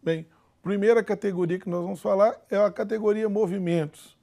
[0.00, 0.26] Bem,
[0.62, 4.16] primeira categoria que nós vamos falar é a categoria movimentos.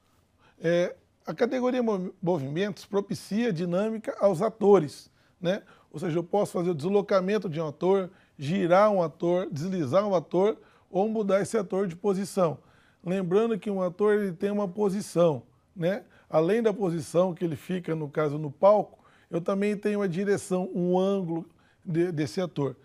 [0.61, 1.81] É, a categoria
[2.21, 5.61] movimentos propicia dinâmica aos atores, né?
[5.91, 10.15] Ou seja, eu posso fazer o deslocamento de um ator, girar um ator, deslizar um
[10.15, 10.57] ator
[10.89, 12.57] ou mudar esse ator de posição.
[13.03, 15.43] Lembrando que um ator ele tem uma posição,
[15.75, 16.03] né?
[16.29, 18.99] Além da posição que ele fica, no caso, no palco,
[19.31, 21.45] eu também tenho a direção, um ângulo
[21.83, 22.75] de, desse ator.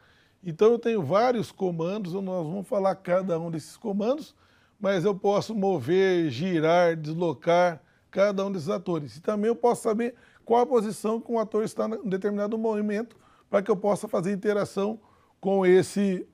[0.44, 4.34] Então eu tenho vários comandos, nós vamos falar cada um desses comandos,
[4.78, 9.16] mas eu posso mover, girar, deslocar cada um desses atores.
[9.16, 10.14] E também eu posso saber
[10.44, 13.16] qual a posição que um ator está em determinado movimento
[13.48, 15.00] para que eu possa fazer interação
[15.40, 16.26] com esse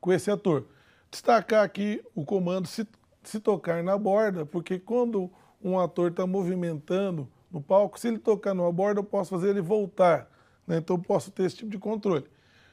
[0.00, 0.66] com esse ator.
[1.10, 2.86] Destacar aqui o comando se,
[3.22, 5.30] se tocar na borda, porque quando
[5.62, 9.60] um ator está movimentando no palco, se ele tocar numa borda, eu posso fazer ele
[9.60, 10.30] voltar.
[10.66, 10.78] Né?
[10.78, 12.24] Então eu posso ter esse tipo de controle.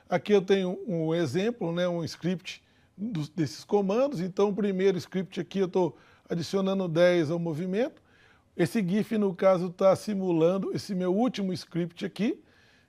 [0.09, 2.61] Aqui eu tenho um exemplo, né, um script
[2.95, 4.19] dos, desses comandos.
[4.19, 5.97] Então o primeiro script aqui eu estou
[6.29, 8.03] adicionando 10 ao movimento.
[8.55, 12.41] Esse GIF, no caso, está simulando esse meu último script aqui,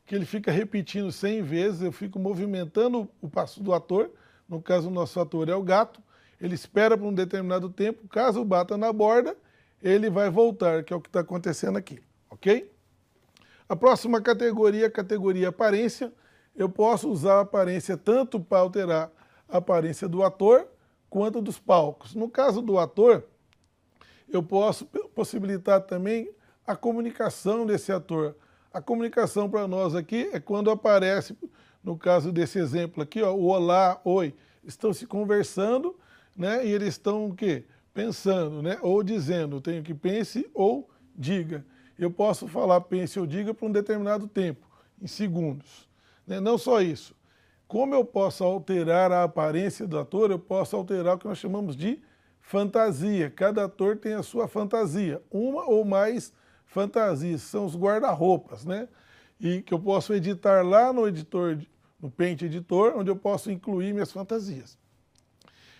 [0.04, 4.10] que ele fica repetindo 100 vezes, eu fico movimentando o passo do ator,
[4.48, 6.00] no caso o nosso ator é o gato,
[6.40, 9.36] ele espera por um determinado tempo, caso bata na borda,
[9.82, 12.70] ele vai voltar, que é o que está acontecendo aqui, ok?
[13.68, 16.12] A próxima categoria categoria aparência.
[16.54, 19.10] Eu posso usar a aparência tanto para alterar
[19.48, 20.66] a aparência do ator
[21.10, 22.14] quanto dos palcos.
[22.14, 23.24] No caso do ator,
[24.28, 26.30] eu posso possibilitar também
[26.66, 28.36] a comunicação desse ator.
[28.72, 31.36] A comunicação para nós aqui é quando aparece,
[31.86, 35.96] no caso desse exemplo aqui, ó, o olá, oi, estão se conversando,
[36.36, 36.66] né?
[36.66, 37.62] E eles estão o quê?
[37.94, 38.76] Pensando, né?
[38.82, 41.64] Ou dizendo, tenho que pense ou diga.
[41.96, 44.66] Eu posso falar pense ou diga por um determinado tempo,
[45.00, 45.88] em segundos.
[46.26, 46.40] Né?
[46.40, 47.14] Não só isso.
[47.68, 51.76] Como eu posso alterar a aparência do ator, eu posso alterar o que nós chamamos
[51.76, 52.02] de
[52.40, 53.30] fantasia.
[53.30, 56.32] Cada ator tem a sua fantasia, uma ou mais
[56.66, 58.88] fantasias, são os guarda-roupas, né?
[59.38, 61.58] E que eu posso editar lá no editor,
[62.06, 64.78] no Paint Editor, onde eu posso incluir minhas fantasias.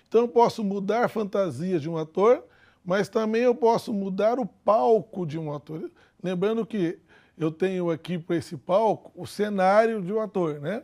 [0.09, 2.45] Então eu posso mudar fantasias de um ator,
[2.85, 5.91] mas também eu posso mudar o palco de um ator.
[6.23, 6.99] Lembrando que
[7.39, 10.83] eu tenho aqui para esse palco o cenário de um ator, né?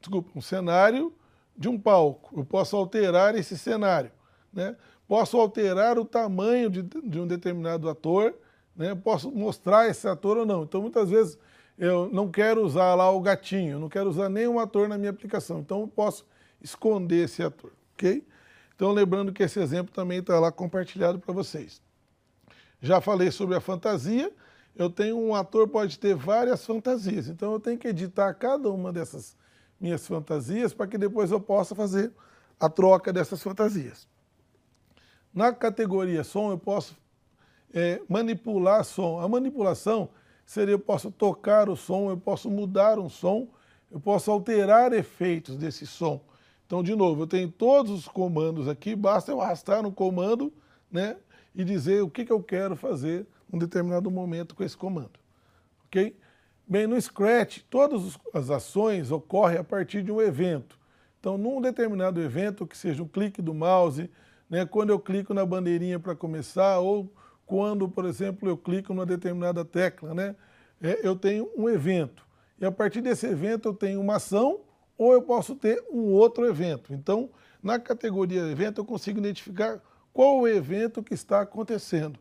[0.00, 1.12] desculpa, um cenário
[1.56, 2.38] de um palco.
[2.38, 4.10] Eu posso alterar esse cenário,
[4.52, 4.76] né?
[5.06, 8.34] Posso alterar o tamanho de, de um determinado ator,
[8.76, 8.94] né?
[8.94, 10.62] Posso mostrar esse ator ou não.
[10.62, 11.38] Então, muitas vezes,
[11.78, 15.60] eu não quero usar lá o gatinho, não quero usar nenhum ator na minha aplicação.
[15.60, 16.26] Então, eu posso
[16.60, 18.26] esconder esse ator, ok?
[18.74, 21.80] Então, lembrando que esse exemplo também está lá compartilhado para vocês.
[22.80, 24.32] Já falei sobre a fantasia,
[24.76, 28.92] eu tenho um ator pode ter várias fantasias, então eu tenho que editar cada uma
[28.92, 29.36] dessas
[29.80, 32.12] minhas fantasias para que depois eu possa fazer
[32.58, 34.08] a troca dessas fantasias.
[35.32, 36.96] Na categoria som, eu posso
[37.72, 39.20] é, manipular som.
[39.20, 40.08] A manipulação
[40.48, 43.46] seria eu posso tocar o som, eu posso mudar um som,
[43.92, 46.22] eu posso alterar efeitos desse som.
[46.66, 50.50] Então, de novo, eu tenho todos os comandos aqui, basta eu arrastar no comando
[50.90, 51.18] né,
[51.54, 55.20] e dizer o que, que eu quero fazer em um determinado momento com esse comando.
[55.84, 56.16] Ok?
[56.66, 60.78] Bem, no Scratch, todas as ações ocorrem a partir de um evento.
[61.20, 64.10] Então, num determinado evento, que seja um clique do mouse,
[64.48, 67.12] né, quando eu clico na bandeirinha para começar, ou
[67.48, 70.36] quando, por exemplo, eu clico numa determinada tecla, né,
[70.82, 72.22] é, eu tenho um evento.
[72.60, 74.60] E a partir desse evento eu tenho uma ação,
[74.98, 76.92] ou eu posso ter um outro evento.
[76.92, 77.30] Então,
[77.62, 79.80] na categoria evento, eu consigo identificar
[80.12, 82.18] qual o evento que está acontecendo.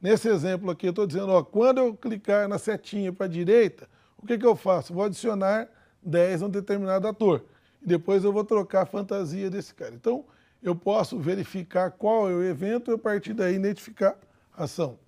[0.00, 3.88] Nesse exemplo aqui, eu estou dizendo, ó, quando eu clicar na setinha para a direita,
[4.16, 4.94] o que, que eu faço?
[4.94, 5.68] Vou adicionar
[6.02, 7.44] 10 a um determinado ator.
[7.82, 9.94] E depois eu vou trocar a fantasia desse cara.
[9.94, 10.24] Então,
[10.62, 14.16] eu posso verificar qual é o evento e a partir daí identificar
[14.58, 14.98] ação.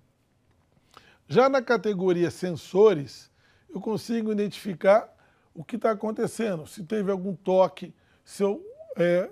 [1.27, 3.31] Já na categoria sensores,
[3.73, 5.09] eu consigo identificar
[5.53, 8.63] o que está acontecendo, se teve algum toque, se eu,
[8.97, 9.29] é,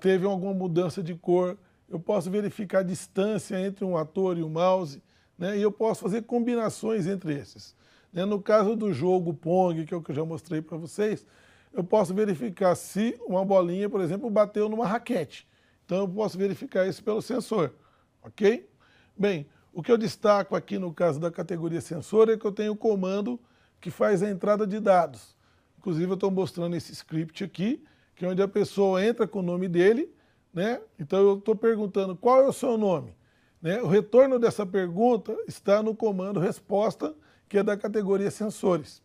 [0.00, 1.56] teve alguma mudança de cor,
[1.88, 5.02] eu posso verificar a distância entre um ator e o um mouse,
[5.38, 5.58] né?
[5.58, 7.76] e eu posso fazer combinações entre esses.
[8.12, 8.24] Né?
[8.24, 11.26] No caso do jogo Pong, que é o que eu já mostrei para vocês,
[11.72, 15.46] eu posso verificar se uma bolinha, por exemplo, bateu numa raquete.
[15.84, 17.74] Então eu posso verificar isso pelo sensor,
[18.22, 18.68] ok?
[19.16, 22.72] Bem, o que eu destaco aqui no caso da categoria sensor é que eu tenho
[22.72, 23.40] o comando
[23.80, 25.34] que faz a entrada de dados.
[25.78, 27.82] Inclusive eu estou mostrando esse script aqui,
[28.14, 30.12] que é onde a pessoa entra com o nome dele,
[30.52, 30.80] né?
[30.98, 33.14] Então eu estou perguntando qual é o seu nome.
[33.60, 33.80] Né?
[33.80, 37.14] O retorno dessa pergunta está no comando resposta,
[37.48, 39.00] que é da categoria sensores.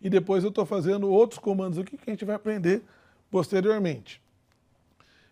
[0.00, 2.82] E depois eu estou fazendo outros comandos aqui que a gente vai aprender
[3.30, 4.23] posteriormente.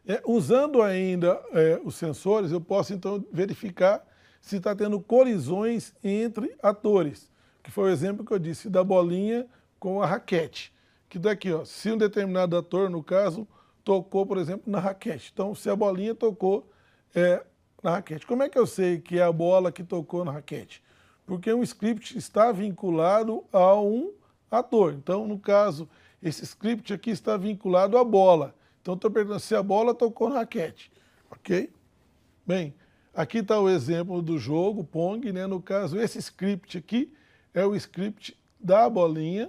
[0.07, 4.05] É, usando ainda é, os sensores, eu posso então verificar
[4.41, 7.31] se está tendo colisões entre atores,
[7.63, 9.47] que foi o exemplo que eu disse da bolinha
[9.79, 10.73] com a raquete.
[11.09, 13.47] Que daqui, ó, se um determinado ator, no caso,
[13.85, 15.31] tocou, por exemplo, na raquete.
[15.33, 16.69] Então, se a bolinha tocou
[17.15, 17.45] é,
[17.83, 18.27] na raquete.
[18.27, 20.83] Como é que eu sei que é a bola que tocou na raquete?
[21.27, 24.13] Porque um script está vinculado a um
[24.51, 24.95] ator.
[24.95, 25.89] Então, no caso,
[26.23, 28.55] esse script aqui está vinculado à bola.
[28.83, 30.93] Então, estou perguntando se a bola tocou na raquete.
[31.31, 31.73] Ok?
[32.45, 32.75] Bem,
[33.15, 35.33] aqui está o exemplo do jogo, Pong.
[35.33, 35.47] Né?
[35.47, 37.13] No caso, esse script aqui
[37.55, 39.49] é o script da bolinha.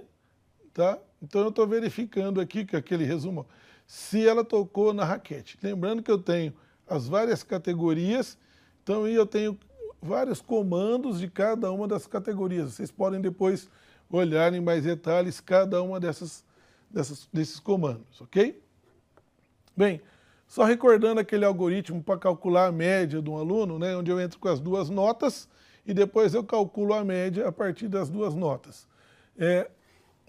[0.72, 0.98] Tá?
[1.20, 3.46] Então, eu estou verificando aqui que aquele resumo
[3.86, 5.58] se ela tocou na raquete.
[5.62, 6.54] Lembrando que eu tenho
[6.86, 8.38] as várias categorias,
[8.82, 9.58] então eu tenho
[10.00, 12.74] vários comandos de cada uma das categorias.
[12.74, 13.68] Vocês podem depois
[14.10, 16.44] olhar em mais detalhes cada uma dessas,
[16.90, 18.62] dessas, desses comandos, ok?
[19.76, 20.00] Bem,
[20.46, 24.38] só recordando aquele algoritmo para calcular a média de um aluno, né, onde eu entro
[24.38, 25.48] com as duas notas
[25.84, 28.86] e depois eu calculo a média a partir das duas notas.
[29.36, 29.68] É,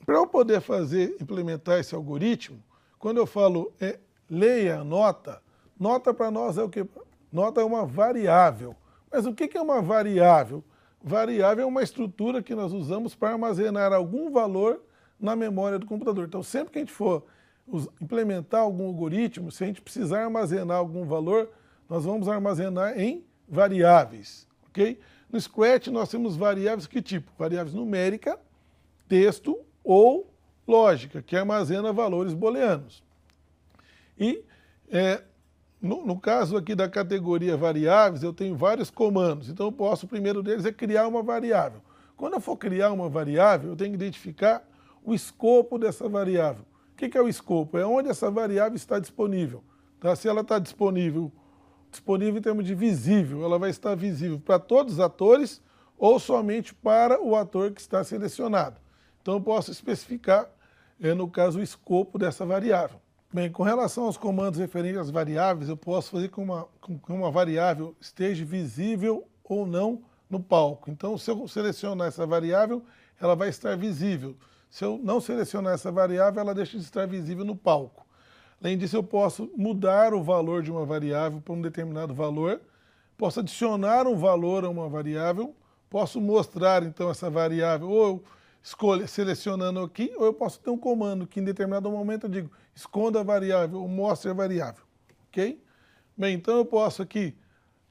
[0.03, 2.61] para eu poder fazer, implementar esse algoritmo,
[2.97, 5.41] quando eu falo é, leia nota,
[5.79, 6.85] nota para nós é o que?
[7.31, 8.75] Nota é uma variável.
[9.11, 10.63] Mas o que é uma variável?
[11.03, 14.81] Variável é uma estrutura que nós usamos para armazenar algum valor
[15.19, 16.25] na memória do computador.
[16.25, 17.23] Então, sempre que a gente for
[17.99, 21.49] implementar algum algoritmo, se a gente precisar armazenar algum valor,
[21.89, 24.99] nós vamos armazenar em variáveis, ok?
[25.31, 27.31] No Scratch nós temos variáveis que tipo?
[27.37, 28.39] Variáveis numérica,
[29.07, 30.31] texto ou
[30.67, 33.03] lógica, que armazena valores booleanos.
[34.17, 34.43] E
[34.89, 35.21] é,
[35.81, 39.49] no, no, caso aqui da categoria variáveis, eu tenho vários comandos.
[39.49, 41.81] Então eu posso, o primeiro deles é criar uma variável.
[42.15, 44.67] Quando eu for criar uma variável, eu tenho que identificar
[45.03, 46.65] o escopo dessa variável.
[46.95, 47.77] O que é o escopo?
[47.77, 49.61] É onde essa variável está disponível.
[49.99, 50.15] Tá?
[50.15, 51.29] Se ela está disponível,
[51.91, 55.61] disponível em termos de visível, ela vai estar visível para todos os atores
[55.97, 58.79] ou somente para o ator que está selecionado.
[59.21, 60.49] Então eu posso especificar,
[61.01, 63.01] é, no caso, o escopo dessa variável.
[63.33, 67.11] Bem, com relação aos comandos referentes às variáveis, eu posso fazer com, uma, com que
[67.11, 70.89] uma variável esteja visível ou não no palco.
[70.89, 72.85] Então, se eu selecionar essa variável,
[73.19, 74.37] ela vai estar visível.
[74.69, 78.05] Se eu não selecionar essa variável, ela deixa de estar visível no palco.
[78.61, 82.61] Além disso, eu posso mudar o valor de uma variável para um determinado valor,
[83.17, 85.55] posso adicionar um valor a uma variável,
[85.89, 88.23] posso mostrar, então, essa variável, ou
[88.65, 92.51] escolha, selecionando aqui, ou eu posso ter um comando que em determinado momento eu digo
[92.73, 94.83] esconda a variável ou mostre a variável,
[95.29, 95.61] ok?
[96.17, 97.35] Bem, então eu posso aqui,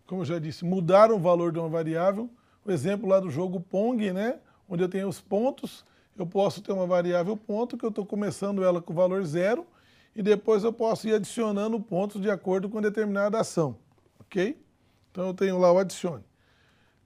[0.06, 2.28] como eu já disse, mudar o valor de uma variável,
[2.64, 5.84] o exemplo lá do jogo Pong, né, onde eu tenho os pontos,
[6.16, 9.66] eu posso ter uma variável ponto, que eu estou começando ela com valor zero,
[10.14, 13.76] e depois eu posso ir adicionando pontos de acordo com determinada ação,
[14.20, 14.56] ok?
[15.10, 16.24] Então eu tenho lá o adicione.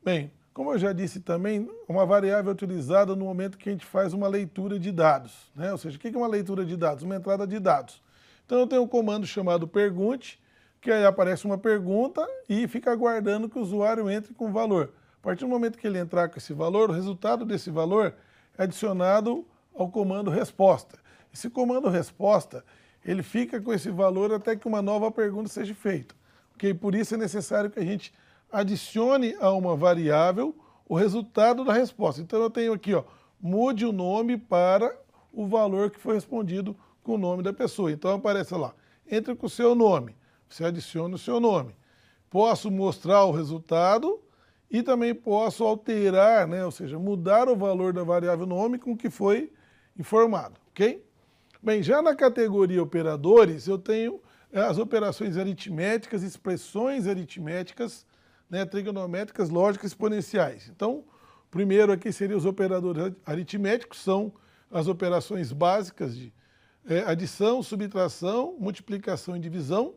[0.05, 4.13] Bem, como eu já disse também, uma variável utilizada no momento que a gente faz
[4.13, 5.53] uma leitura de dados.
[5.55, 5.71] Né?
[5.71, 7.05] Ou seja, o que é uma leitura de dados?
[7.05, 8.03] Uma entrada de dados.
[8.45, 10.41] Então eu tenho um comando chamado pergunte,
[10.81, 14.93] que aí aparece uma pergunta e fica aguardando que o usuário entre com o valor.
[15.21, 18.15] A partir do momento que ele entrar com esse valor, o resultado desse valor
[18.59, 20.99] adicionado ao comando resposta.
[21.33, 22.65] Esse comando resposta,
[23.05, 26.15] ele fica com esse valor até que uma nova pergunta seja feita.
[26.57, 26.75] Okay?
[26.75, 28.13] Por isso é necessário que a gente
[28.51, 30.55] adicione a uma variável
[30.89, 32.21] o resultado da resposta.
[32.21, 33.05] Então eu tenho aqui, ó,
[33.41, 34.97] mude o nome para
[35.33, 37.93] o valor que foi respondido com o nome da pessoa.
[37.93, 38.75] Então aparece lá,
[39.09, 40.17] entre com o seu nome,
[40.49, 41.77] você adiciona o seu nome.
[42.31, 44.21] Posso mostrar o resultado
[44.71, 49.09] e também posso alterar, né, ou seja, mudar o valor da variável nome com que
[49.09, 49.51] foi
[49.99, 51.05] informado, ok?
[51.63, 54.21] Bem, já na categoria operadores, eu tenho
[54.53, 58.07] eh, as operações aritméticas, expressões aritméticas,
[58.49, 60.69] né, trigonométricas lógicas exponenciais.
[60.69, 61.05] Então,
[61.51, 64.33] primeiro aqui seriam os operadores aritméticos, são
[64.71, 66.33] as operações básicas de
[66.87, 69.95] é, adição, subtração, multiplicação e divisão.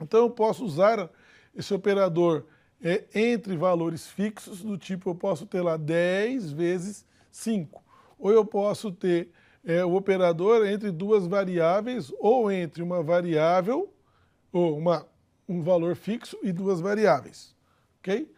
[0.00, 1.10] Então, eu posso usar
[1.54, 2.44] esse operador
[2.82, 7.82] é, entre valores fixos, do tipo eu posso ter lá 10 vezes 5.
[8.18, 9.30] Ou eu posso ter
[9.64, 13.92] é, o operador entre duas variáveis, ou entre uma variável,
[14.52, 15.06] ou uma,
[15.48, 17.54] um valor fixo e duas variáveis
[18.02, 18.28] ok?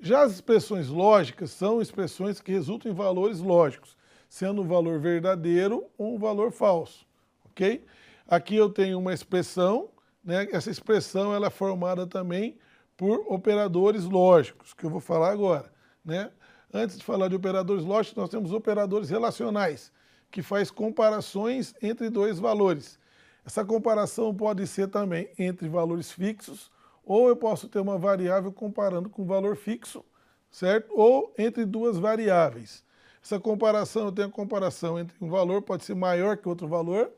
[0.00, 3.96] Já as expressões lógicas são expressões que resultam em valores lógicos,
[4.28, 7.04] sendo um valor verdadeiro ou um valor falso,
[7.46, 7.84] ok?
[8.28, 9.90] Aqui eu tenho uma expressão,
[10.22, 10.46] né?
[10.52, 12.56] essa expressão ela é formada também
[12.98, 15.72] por operadores lógicos, que eu vou falar agora,
[16.04, 16.32] né?
[16.74, 19.90] Antes de falar de operadores lógicos, nós temos operadores relacionais,
[20.30, 22.98] que faz comparações entre dois valores.
[23.46, 26.70] Essa comparação pode ser também entre valores fixos
[27.06, 30.04] ou eu posso ter uma variável comparando com um valor fixo,
[30.50, 30.92] certo?
[30.92, 32.84] Ou entre duas variáveis.
[33.22, 37.10] Essa comparação, eu tenho a comparação entre um valor pode ser maior que outro valor,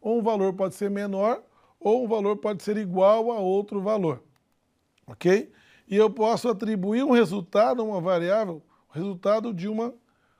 [0.00, 1.42] ou um valor pode ser menor,
[1.80, 4.22] ou um valor pode ser igual a outro valor.
[5.12, 5.52] Ok?
[5.86, 9.94] E eu posso atribuir um resultado a uma variável, resultado de uma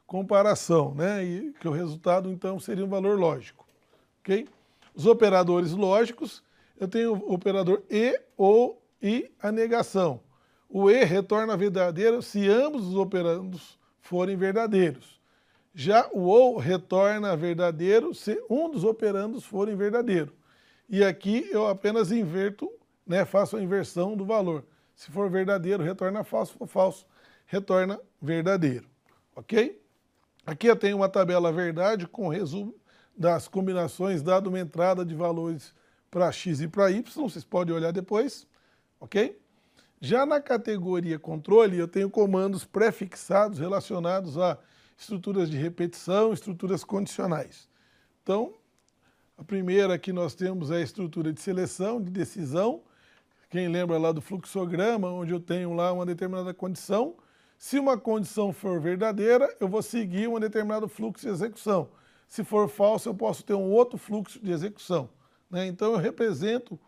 [0.07, 1.23] comparação, né?
[1.23, 3.67] E que o resultado, então, seria um valor lógico.
[4.21, 4.49] Ok?
[4.95, 6.43] Os operadores lógicos,
[6.79, 10.21] eu tenho o operador e ou e a negação.
[10.69, 15.21] O E retorna verdadeiro se ambos os operandos forem verdadeiros.
[15.75, 20.33] Já o OU retorna verdadeiro se um dos operandos forem verdadeiro.
[20.89, 22.71] E aqui eu apenas inverto,
[23.07, 24.65] né, faço a inversão do valor.
[24.95, 27.07] Se for verdadeiro, retorna falso, se for falso,
[27.47, 28.87] retorna verdadeiro.
[29.35, 29.81] Ok?
[30.45, 32.75] Aqui eu tenho uma tabela verdade com resumo
[33.17, 35.75] das combinações, dado uma entrada de valores
[36.11, 38.47] para x e para y, vocês podem olhar depois
[39.03, 39.37] ok?
[40.01, 44.57] Já na categoria controle, eu tenho comandos prefixados relacionados a
[44.97, 47.69] estruturas de repetição, estruturas condicionais.
[48.23, 48.55] Então,
[49.37, 52.83] a primeira que nós temos é a estrutura de seleção, de decisão.
[53.53, 57.17] Quem lembra lá do fluxograma, onde eu tenho lá uma determinada condição.
[57.59, 61.91] Se uma condição for verdadeira, eu vou seguir um determinado fluxo de execução.
[62.27, 65.11] Se for falso, eu posso ter um outro fluxo de execução.
[65.51, 65.67] Né?
[65.67, 66.81] Então, eu represento,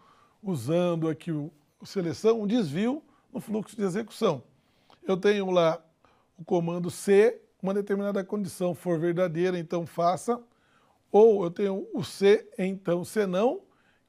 [0.42, 4.42] usando aqui o, o seleção, um desvio no fluxo de execução.
[5.06, 5.84] Eu tenho lá
[6.38, 10.42] o comando C, uma determinada condição for verdadeira, então faça.
[11.12, 13.60] Ou eu tenho o C, então se não,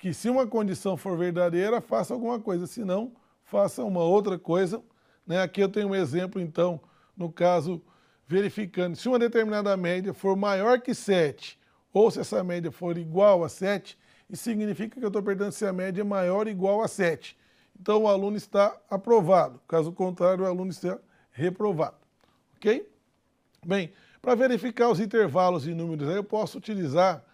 [0.06, 3.12] que se uma condição for verdadeira, faça alguma coisa, se não,
[3.44, 4.80] faça uma outra coisa.
[5.26, 5.42] Né?
[5.42, 6.80] Aqui eu tenho um exemplo, então,
[7.18, 7.82] no caso,
[8.28, 11.60] verificando se uma determinada média for maior que 7,
[11.92, 13.98] ou se essa média for igual a 7,
[14.30, 17.36] isso significa que eu estou perguntando se a média é maior ou igual a 7.
[17.82, 19.60] Então o aluno está aprovado.
[19.68, 21.00] Caso contrário, o aluno está
[21.32, 21.98] reprovado.
[22.58, 22.88] Ok?
[23.66, 23.92] Bem,
[24.22, 27.26] para verificar os intervalos de números, eu posso utilizar,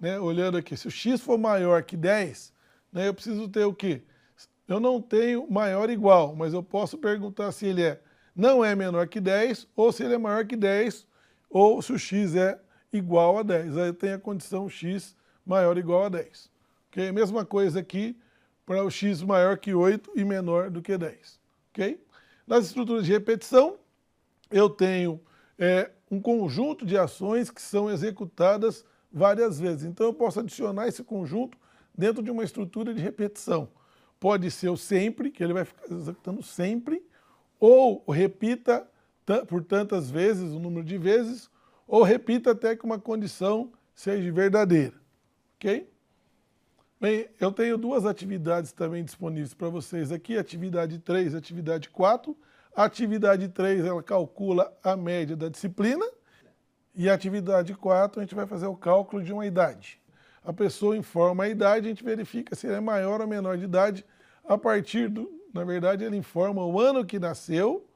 [0.00, 2.52] né, olhando aqui, se o x for maior que 10,
[2.92, 4.02] né, eu preciso ter o quê?
[4.66, 8.00] Eu não tenho maior ou igual, mas eu posso perguntar se ele é,
[8.34, 11.06] não é menor que 10, ou se ele é maior que 10,
[11.50, 12.58] ou se o x é
[12.92, 13.76] igual a 10.
[13.76, 16.50] Aí eu tenho a condição x maior ou igual a 10.
[16.88, 17.10] Ok?
[17.12, 18.16] Mesma coisa aqui
[18.64, 21.40] para o x maior que 8 e menor do que 10.
[21.72, 22.00] Ok?
[22.46, 23.76] Nas estruturas de repetição,
[24.50, 25.20] eu tenho
[25.58, 29.84] é, um conjunto de ações que são executadas várias vezes.
[29.84, 31.58] Então eu posso adicionar esse conjunto
[31.96, 33.68] dentro de uma estrutura de repetição.
[34.18, 37.02] Pode ser o sempre, que ele vai ficar executando sempre,
[37.58, 38.86] ou repita
[39.48, 41.50] por tantas vezes, o número de vezes,
[41.86, 44.94] ou repita até que uma condição seja verdadeira.
[45.56, 45.88] Ok?
[47.00, 52.36] Bem, eu tenho duas atividades também disponíveis para vocês aqui, atividade 3 e atividade 4.
[52.74, 56.04] A atividade 3, ela calcula a média da disciplina,
[56.94, 60.00] e a atividade 4, a gente vai fazer o cálculo de uma idade.
[60.42, 63.64] A pessoa informa a idade, a gente verifica se ele é maior ou menor de
[63.64, 64.04] idade,
[64.44, 67.86] a partir do, na verdade, ele informa o ano que nasceu,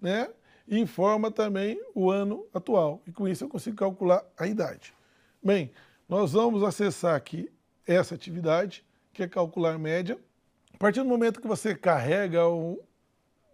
[0.00, 0.28] né,
[0.66, 3.02] e informa também o ano atual.
[3.06, 4.94] E com isso eu consigo calcular a idade.
[5.42, 5.72] Bem,
[6.08, 7.50] nós vamos acessar aqui
[7.86, 10.18] essa atividade, que é calcular média.
[10.74, 12.78] A partir do momento que você carrega um,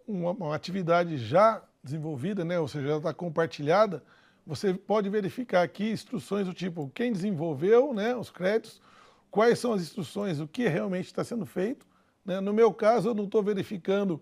[0.07, 4.03] uma, uma, atividade já desenvolvida, né, ou seja, já está compartilhada,
[4.45, 8.81] você pode verificar aqui instruções do tipo quem desenvolveu né, os créditos,
[9.29, 11.85] quais são as instruções, o que realmente está sendo feito.
[12.25, 12.39] Né?
[12.39, 14.21] No meu caso, eu não estou verificando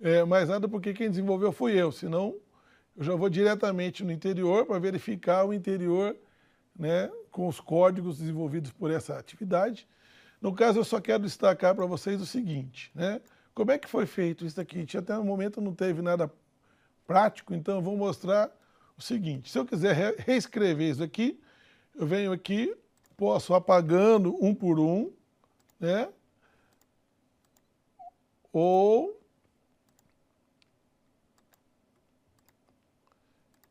[0.00, 2.36] é, mais nada porque quem desenvolveu fui eu, senão
[2.96, 6.16] eu já vou diretamente no interior para verificar o interior
[6.76, 9.86] né, com os códigos desenvolvidos por essa atividade.
[10.40, 13.20] No caso, eu só quero destacar para vocês o seguinte, né?
[13.54, 14.86] Como é que foi feito isso aqui?
[14.96, 16.32] Até no momento não teve nada
[17.06, 18.50] prático, então eu vou mostrar
[19.00, 19.50] o seguinte.
[19.50, 21.40] Se eu quiser reescrever isso aqui,
[21.94, 22.76] eu venho aqui,
[23.16, 25.10] posso apagando um por um,
[25.78, 26.08] né?
[28.52, 29.18] Ou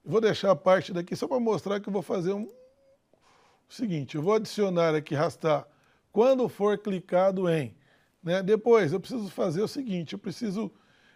[0.04, 4.16] vou deixar a parte daqui só para mostrar que eu vou fazer um, o seguinte,
[4.16, 5.68] eu vou adicionar aqui, arrastar,
[6.12, 7.76] quando for clicado em.
[8.24, 8.42] Né?
[8.42, 10.72] Depois, eu preciso fazer o seguinte, eu preciso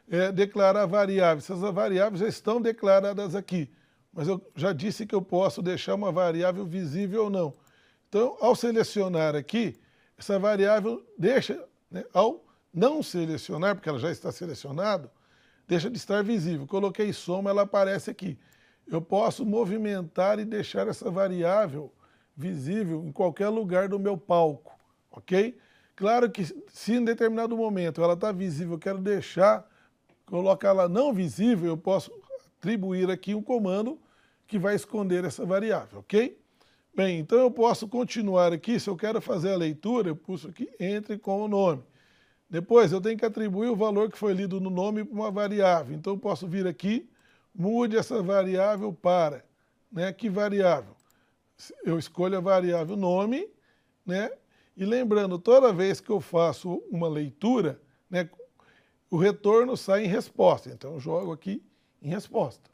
[0.08, 1.50] é, declarar variáveis.
[1.50, 3.72] Essas variáveis já estão declaradas aqui,
[4.14, 7.54] mas eu já disse que eu posso deixar uma variável visível ou não.
[8.08, 9.76] Então, ao selecionar aqui,
[10.18, 15.12] essa variável deixa, né, ao não selecionar, porque ela já está selecionada,
[15.68, 16.68] deixa de estar visível.
[16.68, 18.38] Coloquei soma, ela aparece aqui.
[18.86, 21.92] Eu posso movimentar e deixar essa variável
[22.36, 24.78] visível em qualquer lugar do meu palco,
[25.12, 25.58] ok?
[25.96, 29.68] Claro que se em determinado momento ela está visível, eu quero deixar,
[30.26, 32.12] colocar ela não visível, eu posso
[32.64, 34.00] atribuir aqui um comando
[34.48, 36.40] que vai esconder essa variável, ok?
[36.96, 40.70] Bem, então eu posso continuar aqui, se eu quero fazer a leitura, eu pulso aqui,
[40.80, 41.84] entre com o nome.
[42.50, 45.96] Depois eu tenho que atribuir o valor que foi lido no nome para uma variável.
[45.96, 47.10] Então eu posso vir aqui,
[47.54, 49.44] mude essa variável para,
[49.92, 50.96] né, que variável?
[51.84, 53.48] eu escolho a variável nome,
[54.06, 54.32] né?
[54.76, 58.28] E lembrando, toda vez que eu faço uma leitura, né,
[59.10, 60.70] o retorno sai em resposta.
[60.70, 61.64] Então eu jogo aqui
[62.04, 62.70] em resposta.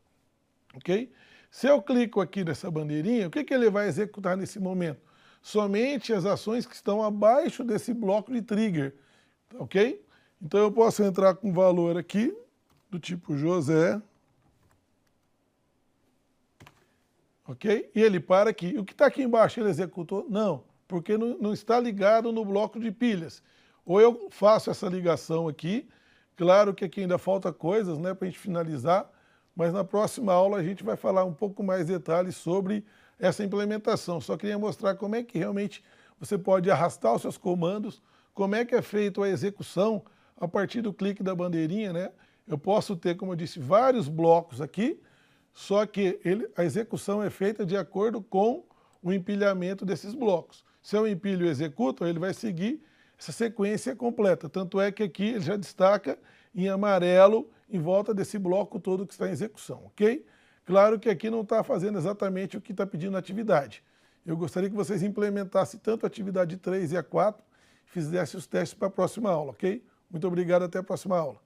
[0.75, 1.11] Ok?
[1.49, 5.01] Se eu clico aqui nessa bandeirinha, o que, que ele vai executar nesse momento?
[5.41, 8.93] Somente as ações que estão abaixo desse bloco de trigger.
[9.55, 10.03] Ok?
[10.41, 12.35] Então eu posso entrar com valor aqui,
[12.89, 14.01] do tipo José,
[17.47, 17.89] ok?
[17.93, 18.77] E ele para aqui.
[18.77, 20.25] O que está aqui embaixo ele executou?
[20.29, 23.43] Não, porque não, não, está ligado no bloco de pilhas.
[23.85, 25.87] Ou eu faço essa ligação aqui,
[26.35, 29.09] claro que aqui ainda falta coisas né, para a gente finalizar,
[29.59, 32.81] mas na próxima aula a gente vai falar um pouco mais detalhes sobre
[33.19, 34.21] essa implementação.
[34.21, 35.83] Só queria mostrar como é que realmente
[36.17, 38.01] você pode arrastar os seus comandos,
[38.33, 40.01] como é que é feita a execução
[40.39, 42.09] a partir do clique da bandeirinha, né?
[42.47, 44.97] Eu posso ter, como eu disse, vários blocos aqui,
[45.53, 48.63] só que ele, a execução é feita de acordo com
[49.03, 50.63] o empilhamento desses blocos.
[50.81, 52.81] Se eu empilho e executo, ele vai seguir
[53.19, 54.47] essa sequência completa.
[54.47, 56.17] Tanto é que aqui ele já destaca
[56.55, 60.25] em amarelo em volta desse bloco todo que está em execução, ok?
[60.65, 63.83] Claro que aqui não está fazendo exatamente o que está pedindo a atividade.
[64.25, 67.43] Eu gostaria que vocês implementassem tanto a atividade 3 e a 4
[67.87, 69.83] e fizessem os testes para a próxima aula, ok?
[70.09, 71.39] Muito obrigado, até a próxima aula.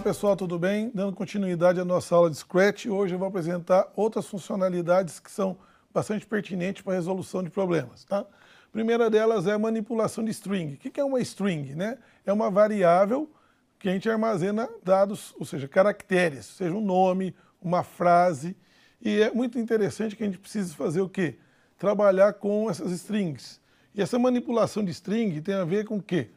[0.00, 0.90] Olá pessoal, tudo bem?
[0.94, 5.58] Dando continuidade à nossa aula de Scratch, hoje eu vou apresentar outras funcionalidades que são
[5.92, 8.04] bastante pertinentes para a resolução de problemas.
[8.04, 8.20] Tá?
[8.20, 10.72] A primeira delas é a manipulação de string.
[10.72, 11.74] O que é uma string?
[11.74, 11.98] Né?
[12.24, 13.30] É uma variável
[13.78, 18.56] que a gente armazena dados, ou seja, caracteres, seja um nome, uma frase.
[19.02, 21.36] E é muito interessante que a gente precise fazer o quê?
[21.76, 23.60] Trabalhar com essas strings.
[23.94, 26.30] E essa manipulação de string tem a ver com o quê?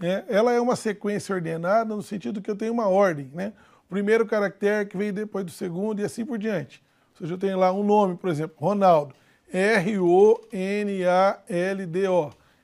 [0.00, 3.30] É, ela é uma sequência ordenada no sentido que eu tenho uma ordem.
[3.32, 3.52] Né?
[3.88, 6.82] Primeiro caractere que vem depois do segundo e assim por diante.
[7.12, 9.14] Ou seja, eu tenho lá um nome, por exemplo, Ronaldo.
[9.52, 10.42] R-O-N-A-L-D-O.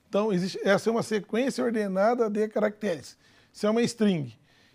[0.09, 3.17] Então, existe, essa é uma sequência ordenada de caracteres.
[3.53, 4.35] Isso é uma string.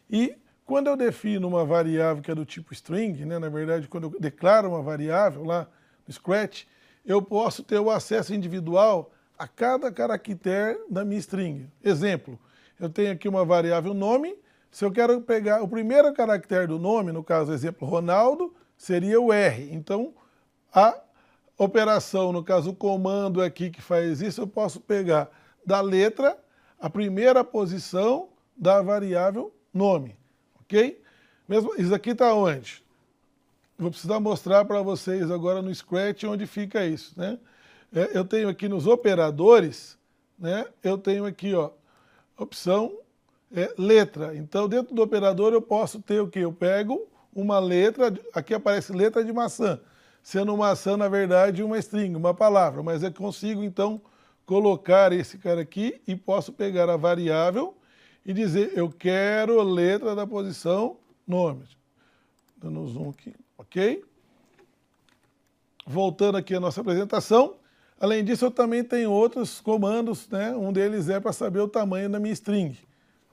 [0.10, 0.36] E
[0.66, 4.20] quando eu defino uma variável que é do tipo string, né, na verdade, quando eu
[4.20, 5.68] declaro uma variável lá
[6.08, 6.66] no Scratch,
[7.06, 11.70] eu posso ter o acesso individual a cada caractere da minha string.
[11.84, 12.40] Exemplo,
[12.80, 14.36] eu tenho aqui uma variável nome,
[14.72, 19.32] se eu quero pegar o primeiro caractere do nome, no caso, exemplo, Ronaldo, seria o
[19.34, 19.70] R.
[19.74, 20.14] Então,
[20.74, 21.00] a
[21.58, 25.30] operação, no caso, o comando aqui que faz isso, eu posso pegar
[25.66, 26.38] da letra
[26.80, 30.18] a primeira posição da variável nome,
[30.62, 31.02] ok?
[31.48, 32.84] Mesmo, isso aqui está onde?
[33.78, 37.40] Vou precisar mostrar para vocês agora no Scratch onde fica isso, né?
[37.94, 39.98] É, eu tenho aqui nos operadores,
[40.38, 40.66] né?
[40.84, 41.72] Eu tenho aqui, ó,
[42.38, 42.98] opção
[43.54, 44.36] é, letra.
[44.36, 46.40] Então, dentro do operador eu posso ter o quê?
[46.40, 49.80] Eu pego uma letra, aqui aparece letra de maçã,
[50.24, 54.02] sendo maçã, na verdade, uma string, uma palavra, mas eu consigo, então,
[54.46, 57.78] colocar esse cara aqui e posso pegar a variável
[58.26, 61.64] e dizer, eu quero letra da posição nome.
[62.58, 64.04] Dando um zoom aqui, ok?
[65.86, 67.56] Voltando aqui à nossa apresentação,
[68.00, 70.56] Além disso, eu também tenho outros comandos, né?
[70.56, 72.78] Um deles é para saber o tamanho da minha string.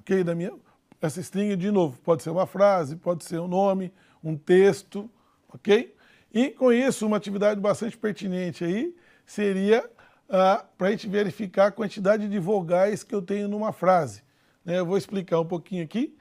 [0.01, 0.25] Ok?
[0.25, 0.53] Da minha,
[1.01, 3.93] essa string, de novo, pode ser uma frase, pode ser um nome,
[4.23, 5.11] um texto,
[5.53, 5.95] ok?
[6.33, 8.95] E com isso, uma atividade bastante pertinente aí
[9.27, 9.89] seria
[10.29, 14.23] ah, para a gente verificar a quantidade de vogais que eu tenho numa frase.
[14.65, 14.79] Né?
[14.79, 16.17] Eu vou explicar um pouquinho aqui.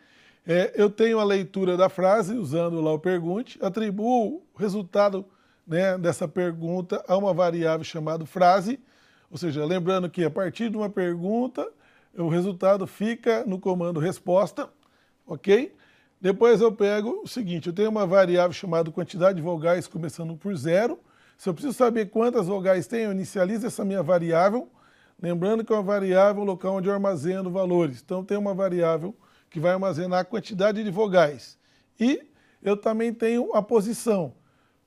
[0.45, 5.25] É, eu tenho a leitura da frase, usando lá o pergunte, atribuo o resultado
[5.65, 8.79] né, dessa pergunta a uma variável chamada frase,
[9.31, 11.67] ou seja, lembrando que a partir de uma pergunta,
[12.15, 14.69] o resultado fica no comando resposta,
[15.25, 15.73] ok?
[16.21, 20.55] Depois eu pego o seguinte, eu tenho uma variável chamada quantidade de vogais começando por
[20.55, 20.99] zero.
[21.37, 24.69] Se eu preciso saber quantas vogais tem, eu inicializo essa minha variável,
[25.21, 28.01] lembrando que é uma variável local onde eu armazeno valores.
[28.01, 29.15] Então tem uma variável
[29.49, 31.57] que vai armazenar a quantidade de vogais.
[31.99, 32.21] E
[32.61, 34.33] eu também tenho a posição.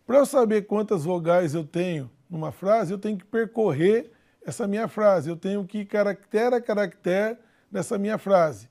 [0.07, 4.11] Para eu saber quantas vogais eu tenho numa frase, eu tenho que percorrer
[4.46, 5.28] essa minha frase.
[5.28, 7.36] Eu tenho que ir caractere a caractere
[7.70, 8.68] nessa minha frase.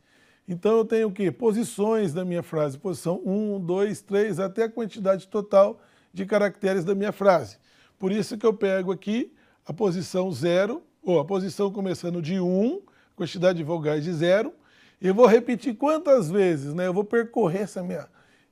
[0.48, 1.30] Então eu tenho o quê?
[1.32, 2.78] Posições da minha frase.
[2.78, 5.82] Posição 1, 2, 3, até a quantidade total
[6.14, 7.58] de caracteres da minha frase.
[8.00, 9.34] Por isso que eu pego aqui
[9.66, 12.82] a posição 0, ou a posição começando de 1,
[13.16, 14.54] quantidade de vogais de 0,
[15.02, 16.88] e eu vou repetir quantas vezes, né?
[16.88, 18.08] Eu vou percorrer essa minha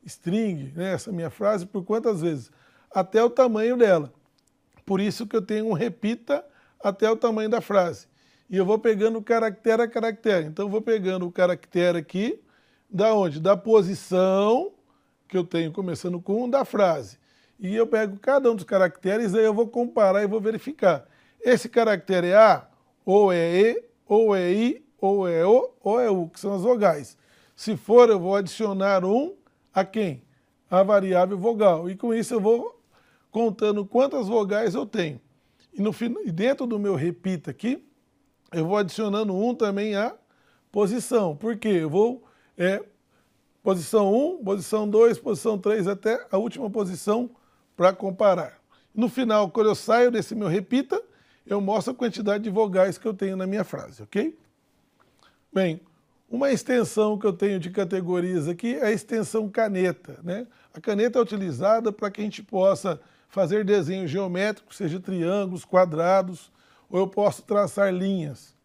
[0.05, 0.93] string, né?
[0.93, 2.51] essa minha frase, por quantas vezes?
[2.93, 4.13] Até o tamanho dela.
[4.85, 6.45] Por isso que eu tenho um repita
[6.81, 8.07] até o tamanho da frase.
[8.49, 10.45] E eu vou pegando caractere a caractere.
[10.45, 12.39] Então eu vou pegando o caractere aqui,
[12.89, 13.39] da onde?
[13.39, 14.71] Da posição
[15.27, 17.17] que eu tenho começando com um da frase.
[17.59, 21.07] E eu pego cada um dos caracteres, aí eu vou comparar e vou verificar.
[21.41, 22.67] Esse caractere é A,
[23.05, 26.61] ou é E, ou é I, ou é O, ou é U, que são as
[26.61, 27.17] vogais.
[27.55, 29.33] Se for, eu vou adicionar um
[29.73, 30.23] a quem?
[30.69, 31.89] A variável vogal.
[31.89, 32.82] E com isso eu vou
[33.33, 35.19] contando quantas vogais eu tenho.
[35.73, 37.83] E, no, e dentro do meu repita aqui,
[38.51, 40.15] eu vou adicionando um também a
[40.71, 41.35] posição.
[41.35, 41.79] Por quê?
[41.81, 42.23] Eu vou
[42.55, 42.81] é,
[43.63, 47.31] posição 1, posição 2, posição 3, até a última posição
[47.75, 48.61] para comparar.
[48.93, 51.01] No final, quando eu saio desse meu repita,
[51.43, 54.37] eu mostro a quantidade de vogais que eu tenho na minha frase, ok?
[55.51, 55.81] Bem,
[56.29, 60.19] uma extensão que eu tenho de categorias aqui é a extensão caneta.
[60.23, 60.45] Né?
[60.71, 63.01] A caneta é utilizada para que a gente possa
[63.33, 66.51] fazer desenhos geométricos, seja triângulos, quadrados,
[66.87, 68.55] ou eu posso traçar linhas.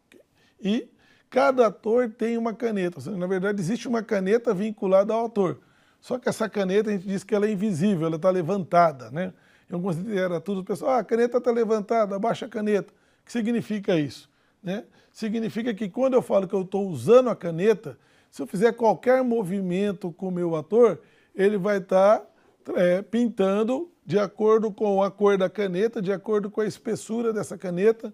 [0.61, 0.87] E
[1.31, 3.01] cada ator tem uma caneta.
[3.01, 5.59] Seja, na verdade, existe uma caneta vinculada ao ator.
[6.03, 9.11] Só que essa caneta, a gente diz que ela é invisível, ela está levantada.
[9.11, 9.33] Né?
[9.71, 12.93] Em algumas literaturas, o pessoal, ah, a caneta está levantada, abaixa a caneta.
[13.23, 14.29] O que significa isso?
[14.63, 14.85] Né?
[15.11, 17.99] Significa que quando eu falo que eu estou usando a caneta,
[18.31, 21.01] se eu fizer qualquer movimento com o meu ator,
[21.35, 26.51] ele vai estar tá, é, pintando de acordo com a cor da caneta, de acordo
[26.51, 28.11] com a espessura dessa caneta,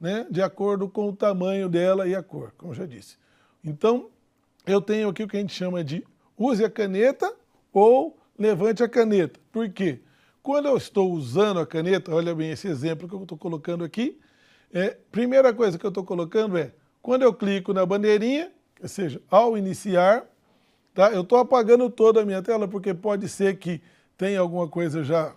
[0.00, 3.18] né, de acordo com o tamanho dela e a cor, como já disse.
[3.62, 4.08] Então,
[4.66, 6.02] eu tenho aqui o que a gente chama de
[6.34, 7.30] use a caneta
[7.74, 9.38] ou levante a caneta.
[9.52, 10.00] Por quê?
[10.42, 14.18] Quando eu estou usando a caneta, olha bem esse exemplo que eu estou colocando aqui,
[14.72, 16.72] é, primeira coisa que eu estou colocando é,
[17.02, 20.24] quando eu clico na bandeirinha, ou seja, ao iniciar,
[20.94, 23.82] tá, eu estou apagando toda a minha tela, porque pode ser que
[24.16, 25.34] tem alguma coisa já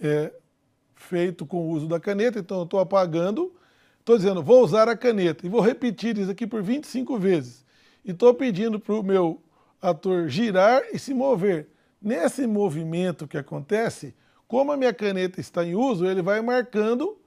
[0.00, 0.32] é,
[0.94, 3.54] feito com o uso da caneta, então eu estou apagando,
[4.00, 7.64] estou dizendo, vou usar a caneta, e vou repetir isso aqui por 25 vezes.
[8.04, 9.40] E estou pedindo para o meu
[9.80, 11.68] ator girar e se mover.
[12.00, 14.14] Nesse movimento que acontece,
[14.46, 17.18] como a minha caneta está em uso, ele vai marcando,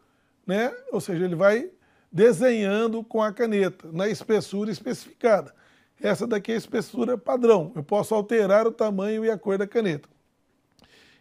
[0.45, 0.73] né?
[0.91, 1.69] ou seja, ele vai
[2.11, 5.53] desenhando com a caneta, na espessura especificada.
[6.01, 7.73] Essa daqui é a espessura padrão.
[7.75, 10.07] Eu posso alterar o tamanho e a cor da caneta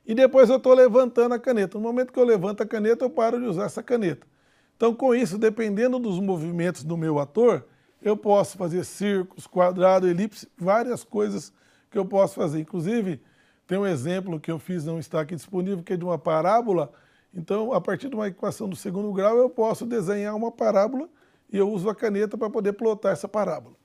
[0.09, 1.77] e depois eu estou levantando a caneta.
[1.77, 4.27] No momento que eu levanto a caneta, eu paro de usar essa caneta.
[4.75, 7.67] Então, com isso, dependendo dos movimentos do meu ator,
[8.01, 11.53] eu posso fazer círculos, quadrado, elipse, várias coisas
[11.91, 12.59] que eu posso fazer.
[12.59, 13.21] Inclusive,
[13.67, 16.91] tem um exemplo que eu fiz, não está aqui disponível, que é de uma parábola.
[17.35, 21.07] Então, a partir de uma equação do segundo grau, eu posso desenhar uma parábola
[21.53, 23.77] e eu uso a caneta para poder plotar essa parábola.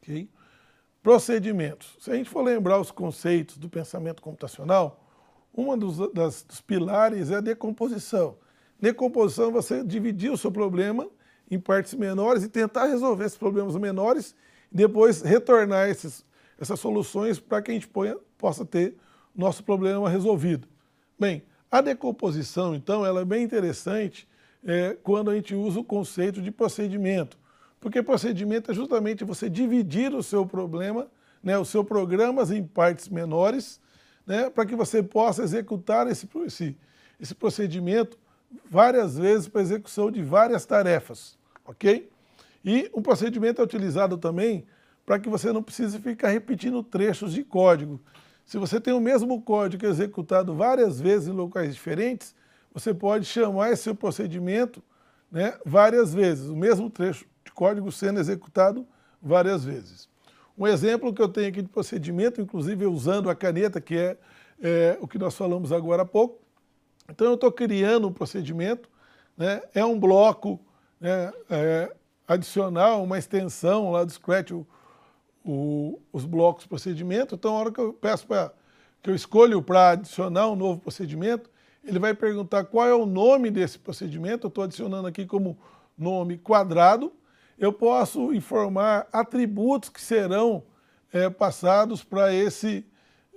[0.00, 0.28] Okay?
[1.02, 1.96] Procedimentos.
[1.98, 5.02] Se a gente for lembrar os conceitos do pensamento computacional,
[5.56, 8.36] um dos, das, dos pilares é a decomposição.
[8.80, 11.08] Decomposição você dividir o seu problema
[11.50, 14.34] em partes menores e tentar resolver esses problemas menores
[14.70, 16.24] e depois retornar esses,
[16.60, 18.96] essas soluções para que a gente ponha, possa ter
[19.34, 20.68] nosso problema resolvido.
[21.18, 24.28] Bem, a decomposição, então, ela é bem interessante
[24.64, 27.38] é, quando a gente usa o conceito de procedimento.
[27.80, 31.06] Porque procedimento é justamente você dividir o seu problema,
[31.42, 33.80] né, o seu programa em partes menores
[34.26, 36.76] né, para que você possa executar esse, esse,
[37.20, 38.18] esse procedimento
[38.70, 42.10] várias vezes para execução de várias tarefas, ok?
[42.64, 44.66] E o procedimento é utilizado também
[45.04, 48.00] para que você não precise ficar repetindo trechos de código.
[48.44, 52.34] Se você tem o mesmo código executado várias vezes em locais diferentes,
[52.74, 54.82] você pode chamar esse procedimento
[55.30, 58.86] né, várias vezes, o mesmo trecho de código sendo executado
[59.22, 60.08] várias vezes.
[60.58, 64.16] Um exemplo que eu tenho aqui de procedimento, inclusive usando a caneta, que é,
[64.60, 66.40] é o que nós falamos agora há pouco.
[67.10, 68.88] Então eu estou criando um procedimento,
[69.36, 70.58] né, é um bloco
[70.98, 71.94] né, é,
[72.26, 74.66] adicional, uma extensão lá do Scratch, o,
[75.44, 77.34] o, os blocos procedimento.
[77.34, 78.52] Então, a hora que eu peço para
[79.02, 81.48] que eu escolho para adicionar um novo procedimento,
[81.84, 84.46] ele vai perguntar qual é o nome desse procedimento.
[84.46, 85.56] Eu estou adicionando aqui como
[85.96, 87.12] nome quadrado
[87.58, 90.62] eu posso informar atributos que serão
[91.12, 92.84] é, passados para esse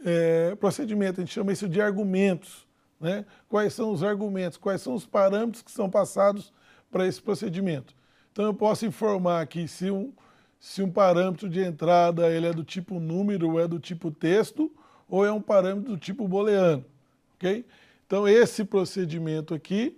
[0.04, 1.20] é, procedimento.
[1.20, 2.68] A gente chama isso de argumentos.
[3.00, 3.26] Né?
[3.48, 6.52] Quais são os argumentos, quais são os parâmetros que são passados
[6.92, 7.96] para esse procedimento.
[8.32, 10.12] Então eu posso informar aqui se um,
[10.60, 14.72] se um parâmetro de entrada ele é do tipo número ou é do tipo texto,
[15.08, 16.86] ou é um parâmetro do tipo booleano.
[17.36, 17.66] Okay?
[18.06, 19.98] Então esse procedimento aqui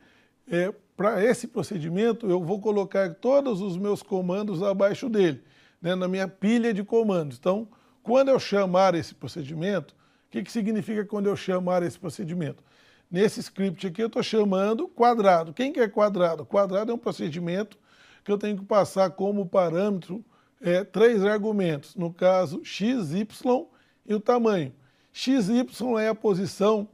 [0.50, 5.42] é, para esse procedimento, eu vou colocar todos os meus comandos abaixo dele,
[5.82, 7.38] né, na minha pilha de comandos.
[7.40, 7.68] Então,
[8.04, 9.94] quando eu chamar esse procedimento,
[10.28, 12.64] o que, que significa quando eu chamar esse procedimento?
[13.10, 15.54] Nesse script aqui eu estou chamando quadrado.
[15.54, 16.46] Quem que é quadrado?
[16.46, 17.78] Quadrado é um procedimento
[18.24, 20.24] que eu tenho que passar como parâmetro
[20.62, 23.66] é, três argumentos, no caso x, y
[24.06, 24.72] e o tamanho.
[25.12, 25.66] XY
[26.00, 26.88] é a posição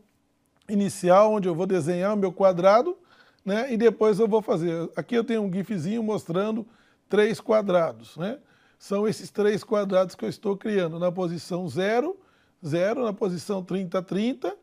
[0.67, 2.97] inicial onde eu vou desenhar o meu quadrado,
[3.47, 3.71] né?
[3.71, 4.89] E depois eu vou fazer.
[4.93, 6.67] Aqui eu tenho um gifzinho mostrando
[7.07, 8.39] três quadrados, né?
[8.77, 12.19] São esses três quadrados que eu estou criando na posição 0,
[12.63, 14.53] 0, na posição 30, 30,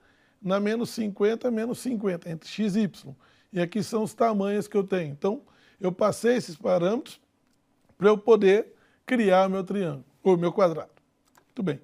[0.40, 3.14] na menos 50, menos 50, entre x e y.
[3.54, 5.12] E aqui são os tamanhos que eu tenho.
[5.12, 5.40] Então,
[5.80, 7.18] eu passei esses parâmetros
[7.96, 8.74] para eu poder
[9.06, 10.92] criar o meu triângulo, o meu quadrado.
[11.46, 11.80] Muito bem.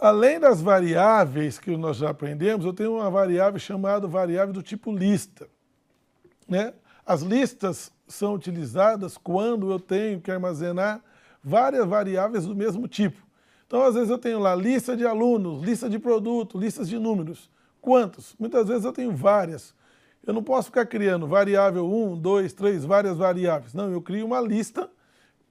[0.00, 4.90] Além das variáveis que nós já aprendemos, eu tenho uma variável chamada variável do tipo
[4.90, 5.46] lista.
[6.48, 6.72] Né?
[7.04, 11.02] As listas são utilizadas quando eu tenho que armazenar
[11.44, 13.20] várias variáveis do mesmo tipo.
[13.66, 17.50] Então, às vezes eu tenho lá lista de alunos, lista de produto, listas de números.
[17.78, 18.34] Quantos?
[18.38, 19.74] Muitas vezes eu tenho várias.
[20.26, 23.74] Eu não posso ficar criando variável 1, 2, 3, várias variáveis.
[23.74, 24.90] Não, eu crio uma lista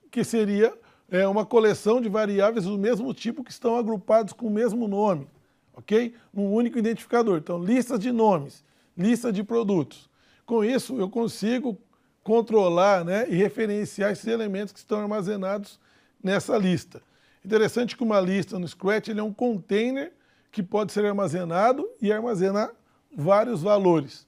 [0.10, 0.74] que seria
[1.12, 5.28] é, uma coleção de variáveis do mesmo tipo que estão agrupados com o mesmo nome,
[5.74, 6.14] ok?
[6.34, 7.38] Num único identificador.
[7.38, 8.64] Então, listas de nomes,
[8.98, 10.10] lista de produtos.
[10.46, 11.78] Com isso, eu consigo
[12.24, 15.80] controlar né, e referenciar esses elementos que estão armazenados
[16.24, 17.02] nessa lista.
[17.44, 20.12] Interessante que uma lista no Scratch ele é um container
[20.52, 22.72] que pode ser armazenado e armazenar
[23.16, 24.28] vários valores.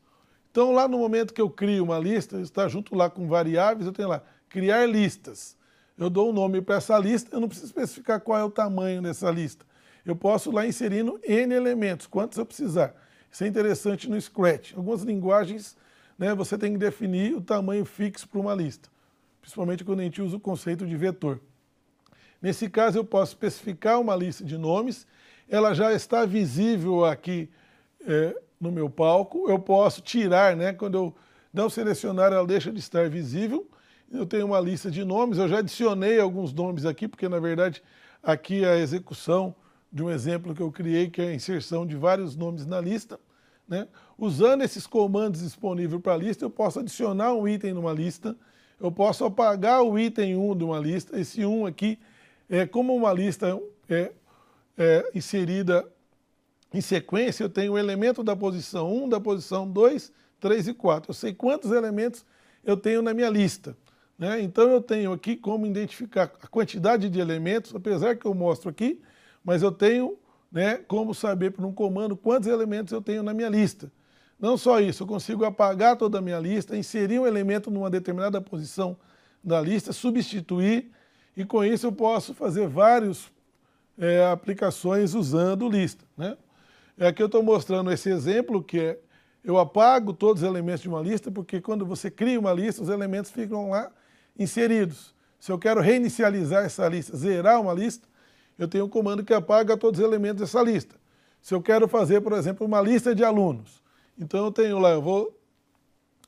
[0.50, 3.94] Então, lá no momento que eu crio uma lista, está junto lá com variáveis, eu
[3.94, 5.56] tenho lá criar listas.
[6.02, 9.04] Eu dou um nome para essa lista, eu não preciso especificar qual é o tamanho
[9.04, 9.64] dessa lista.
[10.04, 12.95] Eu posso lá inserindo N elementos, quantos eu precisar.
[13.32, 14.74] Isso é interessante no Scratch.
[14.76, 15.78] Algumas linguagens,
[16.18, 18.89] né, você tem que definir o tamanho fixo para uma lista,
[19.41, 21.39] principalmente quando a gente usa o conceito de vetor.
[22.41, 25.06] Nesse caso, eu posso especificar uma lista de nomes,
[25.47, 27.47] ela já está visível aqui
[28.08, 31.16] é, no meu palco, eu posso tirar, né, quando eu
[31.54, 33.70] não selecionar, ela deixa de estar visível,
[34.12, 37.82] eu tenho uma lista de nomes, eu já adicionei alguns nomes aqui, porque na verdade
[38.22, 39.55] aqui é a execução
[39.91, 43.20] de um exemplo que eu criei, que é a inserção de vários nomes na lista.
[43.68, 43.88] Né?
[44.18, 48.36] Usando esses comandos disponíveis para a lista, eu posso adicionar um item numa lista,
[48.80, 51.97] eu posso apagar o item 1 de uma lista, esse 1 aqui
[52.49, 53.57] é, como uma lista
[53.89, 54.12] é,
[54.78, 55.88] é, inserida
[56.74, 61.12] em sequência, eu tenho o elemento da posição 1, da posição 2, 3 e 4.
[61.12, 62.26] Eu sei quantos elementos
[62.64, 63.76] eu tenho na minha lista.
[64.22, 64.39] Né?
[64.39, 69.01] Então eu tenho aqui como identificar a quantidade de elementos, apesar que eu mostro aqui,
[69.43, 70.15] mas eu tenho
[70.51, 73.91] né, como saber por um comando quantos elementos eu tenho na minha lista.
[74.39, 78.39] Não só isso, eu consigo apagar toda a minha lista, inserir um elemento numa determinada
[78.39, 78.95] posição
[79.43, 80.91] da lista, substituir
[81.36, 83.32] e com isso eu posso fazer várias
[83.97, 86.05] é, aplicações usando lista.
[86.15, 86.38] Né?
[86.95, 88.99] É aqui eu estou mostrando esse exemplo que é,
[89.43, 92.89] eu apago todos os elementos de uma lista, porque quando você cria uma lista, os
[92.89, 93.91] elementos ficam lá
[94.38, 95.14] inseridos.
[95.40, 98.08] Se eu quero reinicializar essa lista, zerar uma lista,
[98.58, 100.96] eu tenho um comando que apaga todos os elementos dessa lista.
[101.42, 103.82] Se eu quero fazer, por exemplo, uma lista de alunos,
[104.18, 105.36] então eu tenho lá, eu vou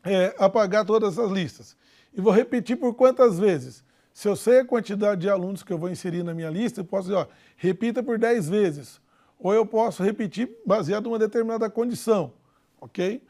[0.04, 1.78] é, apagar todas essas listas.
[2.14, 3.84] E vou repetir por quantas vezes?
[4.14, 6.86] Se eu sei a quantidade de alunos que eu vou inserir na minha lista, eu
[6.86, 9.02] posso dizer, ó, repita por 10 vezes.
[9.40, 12.34] Ou eu posso repetir baseado em uma determinada condição,
[12.80, 13.22] ok?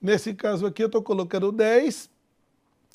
[0.00, 2.10] Nesse caso aqui eu estou colocando 10,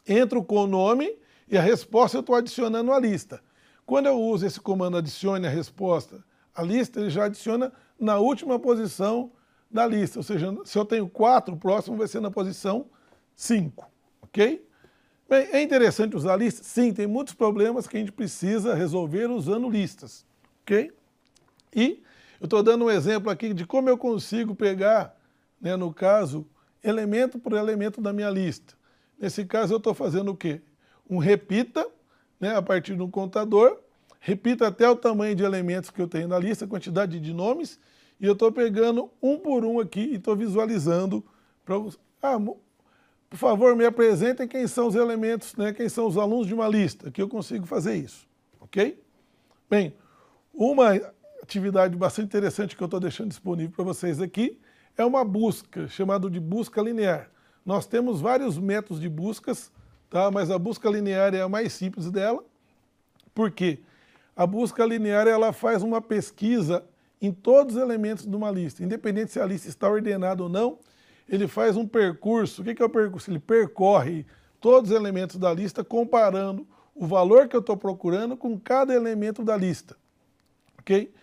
[0.06, 1.18] entro com o nome
[1.50, 3.42] e a resposta eu estou adicionando à lista.
[3.86, 6.24] Quando eu uso esse comando adicione a resposta
[6.54, 9.32] à lista, ele já adiciona na última posição
[9.72, 10.20] da lista.
[10.20, 12.88] Ou seja, se eu tenho 4, o próximo vai ser na posição
[13.36, 13.90] 5,
[14.22, 14.68] ok?
[15.30, 16.66] Bem, é interessante usar listas?
[16.68, 20.26] Sim, tem muitos problemas que a gente precisa resolver usando listas,
[20.62, 20.92] ok?
[21.76, 22.02] E
[22.40, 25.16] eu estou dando um exemplo aqui de como eu consigo pegar,
[25.60, 26.48] né, no caso,
[26.84, 28.74] elemento por elemento da minha lista.
[29.20, 30.62] Nesse caso eu estou fazendo o quê?
[31.10, 31.88] Um repita,
[32.40, 33.80] né, a partir de um contador,
[34.20, 37.80] repita até o tamanho de elementos que eu tenho na lista, quantidade de nomes,
[38.20, 41.24] e eu estou pegando um por um aqui e estou visualizando.
[41.64, 41.76] Pra,
[42.22, 42.40] ah,
[43.30, 46.68] por favor, me apresentem quem são os elementos, né, quem são os alunos de uma
[46.68, 48.28] lista, que eu consigo fazer isso,
[48.60, 49.02] ok?
[49.70, 49.94] Bem,
[50.54, 50.94] uma
[51.44, 54.60] atividade bastante interessante que eu estou deixando disponível para vocês aqui
[54.98, 57.30] é uma busca, chamada de busca linear.
[57.66, 59.72] Nós temos vários métodos de buscas,
[60.10, 60.30] tá?
[60.32, 62.44] mas a busca linear é a mais simples dela.
[63.34, 63.80] Por quê?
[64.36, 66.84] A busca linear ela faz uma pesquisa
[67.22, 70.78] em todos os elementos de uma lista, independente se a lista está ordenada ou não,
[71.28, 72.62] ele faz um percurso.
[72.62, 73.30] O que é o percurso?
[73.30, 74.26] Ele percorre
[74.60, 79.44] todos os elementos da lista, comparando o valor que eu estou procurando com cada elemento
[79.44, 79.96] da lista.
[80.80, 81.14] Ok?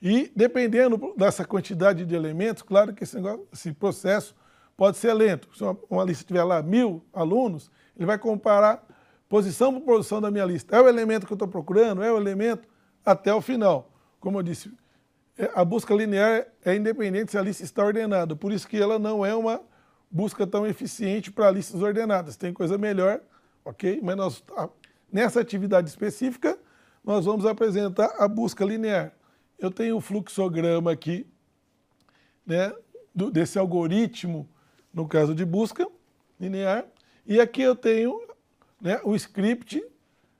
[0.00, 4.34] E dependendo dessa quantidade de elementos, claro que esse, negócio, esse processo
[4.76, 5.48] pode ser lento.
[5.56, 8.86] Se uma, uma, lista tiver lá mil alunos, ele vai comparar
[9.28, 10.76] posição por posição da minha lista.
[10.76, 12.02] É o elemento que eu estou procurando?
[12.02, 12.68] É o elemento
[13.04, 13.90] até o final.
[14.20, 14.72] Como eu disse,
[15.36, 18.98] é, a busca linear é independente se a lista está ordenada, por isso que ela
[18.98, 19.60] não é uma
[20.10, 22.36] busca tão eficiente para listas ordenadas.
[22.36, 23.20] Tem coisa melhor,
[23.64, 24.00] ok?
[24.02, 24.44] Mas nós,
[25.12, 26.56] nessa atividade específica,
[27.02, 29.12] nós vamos apresentar a busca linear.
[29.58, 31.26] Eu tenho o fluxograma aqui,
[32.46, 32.72] né,
[33.32, 34.48] desse algoritmo,
[34.92, 35.86] no caso de busca
[36.38, 36.84] linear,
[37.26, 38.20] e aqui eu tenho
[38.80, 39.84] né, o script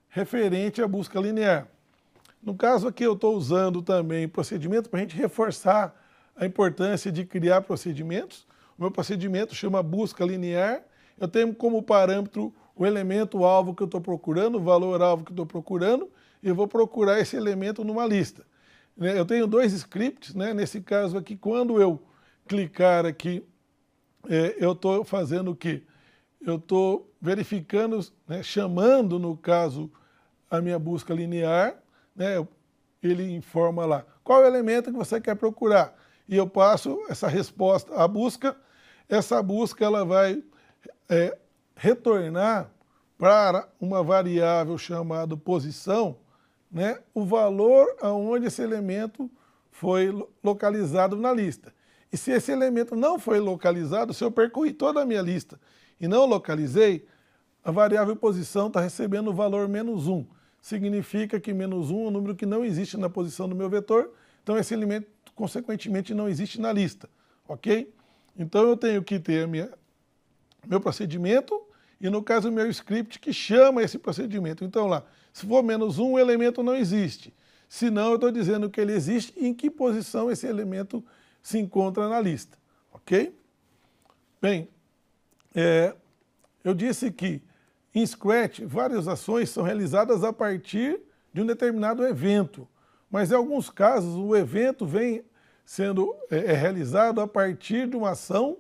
[0.09, 1.67] referente à busca linear.
[2.43, 5.95] No caso aqui eu estou usando também procedimento para a gente reforçar
[6.37, 8.47] a importância de criar procedimentos.
[8.79, 10.83] O meu procedimento chama busca linear.
[11.19, 15.31] Eu tenho como parâmetro o elemento alvo que eu estou procurando, o valor alvo que
[15.31, 16.11] eu estou procurando,
[16.43, 18.45] e eu vou procurar esse elemento numa lista.
[18.97, 20.53] Né, eu tenho dois scripts, né?
[20.53, 22.01] nesse caso aqui, quando eu
[22.47, 23.43] clicar aqui,
[24.29, 25.83] é, eu estou fazendo o quê?
[26.47, 29.91] Eu estou verificando, né, chamando, no caso,
[30.51, 31.77] a minha busca linear,
[32.15, 32.47] né,
[33.03, 35.95] ele informa lá qual é o elemento que você quer procurar.
[36.29, 38.57] E eu passo essa resposta à busca,
[39.09, 40.43] essa busca ela vai
[41.09, 41.37] é,
[41.77, 42.71] retornar
[43.19, 46.19] para uma variável chamada posição,
[46.71, 49.31] né, o valor aonde esse elemento
[49.71, 50.11] foi
[50.43, 51.73] localizado na lista.
[52.13, 55.59] E se esse elemento não foi localizado, se eu percorri toda a minha lista
[56.01, 57.07] e não localizei,
[57.65, 60.27] a variável posição está recebendo o valor menos 1.
[60.61, 64.13] Significa que menos 1 é um número que não existe na posição do meu vetor,
[64.43, 67.09] então esse elemento, consequentemente, não existe na lista.
[67.49, 67.93] Ok?
[68.37, 69.71] Então eu tenho que ter minha,
[70.67, 71.61] meu procedimento
[72.01, 74.65] e, no caso, meu script que chama esse procedimento.
[74.65, 77.33] Então lá, se for menos 1, o elemento não existe.
[77.69, 81.05] Se não, eu estou dizendo que ele existe e em que posição esse elemento
[81.43, 82.59] se encontra na lista.
[82.93, 83.35] Ok?
[84.41, 84.69] Bem,
[85.55, 85.95] é,
[86.65, 87.43] eu disse que
[87.95, 91.01] em Scratch várias ações são realizadas a partir
[91.33, 92.67] de um determinado evento,
[93.11, 95.25] mas em alguns casos o evento vem
[95.65, 98.59] sendo é, é, realizado a partir de uma ação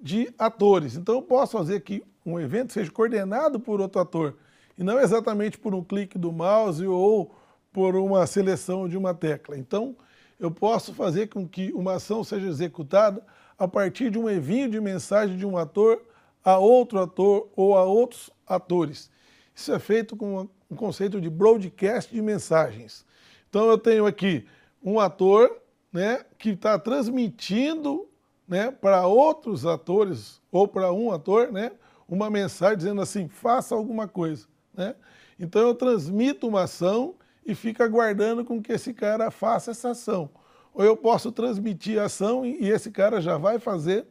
[0.00, 0.96] de atores.
[0.96, 4.36] Então eu posso fazer que um evento seja coordenado por outro ator,
[4.76, 7.34] e não exatamente por um clique do mouse ou
[7.72, 9.58] por uma seleção de uma tecla.
[9.58, 9.96] Então
[10.38, 13.24] eu posso fazer com que uma ação seja executada
[13.58, 16.00] a partir de um envio de mensagem de um ator
[16.48, 19.10] a outro ator ou a outros atores.
[19.54, 23.04] Isso é feito com um conceito de broadcast de mensagens.
[23.50, 24.46] Então eu tenho aqui
[24.82, 25.60] um ator
[25.92, 28.08] né, que está transmitindo
[28.46, 31.72] né, para outros atores ou para um ator né,
[32.08, 34.46] uma mensagem dizendo assim, faça alguma coisa.
[34.72, 34.94] Né?
[35.38, 40.30] Então eu transmito uma ação e fico aguardando com que esse cara faça essa ação.
[40.72, 44.06] Ou eu posso transmitir a ação e esse cara já vai fazer.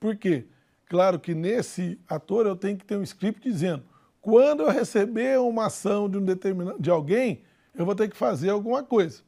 [0.00, 0.46] Por quê?
[0.88, 3.82] Claro que nesse ator eu tenho que ter um script dizendo
[4.20, 7.42] quando eu receber uma ação de, um determinado, de alguém,
[7.76, 9.22] eu vou ter que fazer alguma coisa.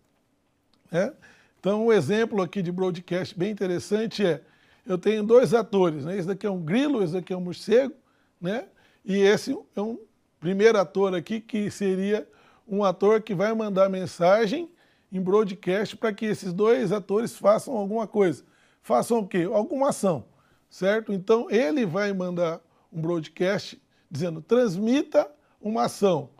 [0.90, 1.12] Né?
[1.60, 4.42] Então, um exemplo aqui de broadcast bem interessante é,
[4.84, 6.16] eu tenho dois atores, né?
[6.16, 7.94] esse daqui é um grilo, esse daqui é um morcego,
[8.40, 8.66] né?
[9.04, 10.00] e esse é um
[10.40, 12.28] primeiro ator aqui que seria
[12.66, 14.68] um ator que vai mandar mensagem
[15.12, 18.44] em broadcast para que esses dois atores façam alguma coisa.
[18.82, 19.48] Façam o quê?
[19.52, 20.24] Alguma ação
[20.70, 21.12] certo?
[21.12, 22.60] Então ele vai mandar
[22.92, 26.30] um broadcast dizendo transmita uma ação.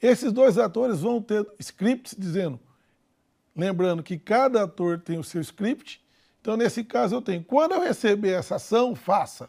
[0.00, 2.60] Esses dois atores vão ter scripts dizendo,
[3.54, 6.04] lembrando que cada ator tem o seu script.
[6.40, 9.48] Então nesse caso eu tenho, quando eu receber essa ação, faça.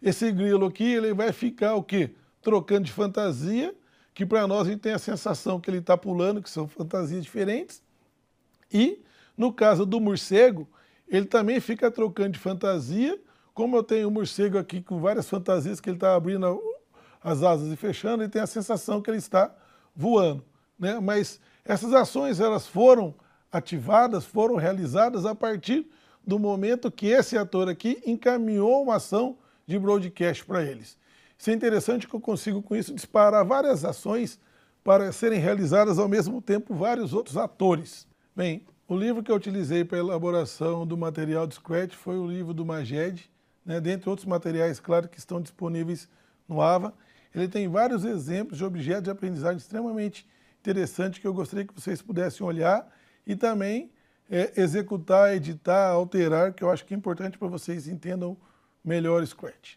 [0.00, 2.14] Esse grilo aqui, ele vai ficar o quê?
[2.42, 3.74] Trocando de fantasia,
[4.14, 7.24] que para nós a gente tem a sensação que ele está pulando, que são fantasias
[7.24, 7.82] diferentes.
[8.72, 9.02] E
[9.36, 10.68] no caso do morcego,
[11.08, 13.20] ele também fica trocando de fantasia,
[13.56, 16.62] como eu tenho um morcego aqui com várias fantasias que ele está abrindo
[17.24, 19.50] as asas e fechando, ele tem a sensação que ele está
[19.94, 20.44] voando.
[20.78, 21.00] Né?
[21.00, 23.14] Mas essas ações elas foram
[23.50, 25.90] ativadas, foram realizadas a partir
[26.22, 30.98] do momento que esse ator aqui encaminhou uma ação de broadcast para eles.
[31.38, 34.38] Isso é interessante que eu consigo com isso disparar várias ações
[34.84, 38.06] para serem realizadas ao mesmo tempo vários outros atores.
[38.36, 42.26] Bem, o livro que eu utilizei para a elaboração do material de Scratch foi o
[42.26, 43.30] livro do Maged,
[43.66, 46.08] né, dentre outros materiais, claro, que estão disponíveis
[46.48, 46.94] no AVA.
[47.34, 50.26] Ele tem vários exemplos de objetos de aprendizagem extremamente
[50.60, 52.90] interessantes que eu gostaria que vocês pudessem olhar
[53.26, 53.90] e também
[54.30, 58.36] é, executar, editar, alterar, que eu acho que é importante para vocês entendam
[58.84, 59.74] melhor o Scratch.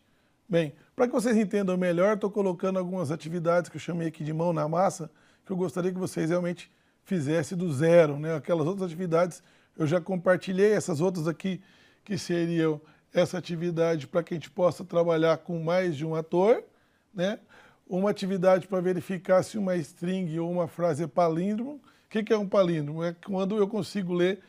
[0.47, 4.33] Bem, para que vocês entendam melhor, estou colocando algumas atividades que eu chamei aqui de
[4.33, 5.11] mão na massa,
[5.45, 6.71] que eu gostaria que vocês realmente
[7.03, 8.17] fizessem do zero.
[8.17, 8.35] Né?
[8.35, 9.43] Aquelas outras atividades
[9.77, 11.61] eu já compartilhei, essas outras aqui
[12.03, 12.81] que seriam
[13.13, 16.63] essa atividade para que a gente possa trabalhar com mais de um ator,
[17.13, 17.39] né?
[17.89, 21.81] uma atividade para verificar se uma string ou uma frase é palíndromo.
[22.05, 23.03] O que é um palíndromo?
[23.03, 24.39] É quando eu consigo ler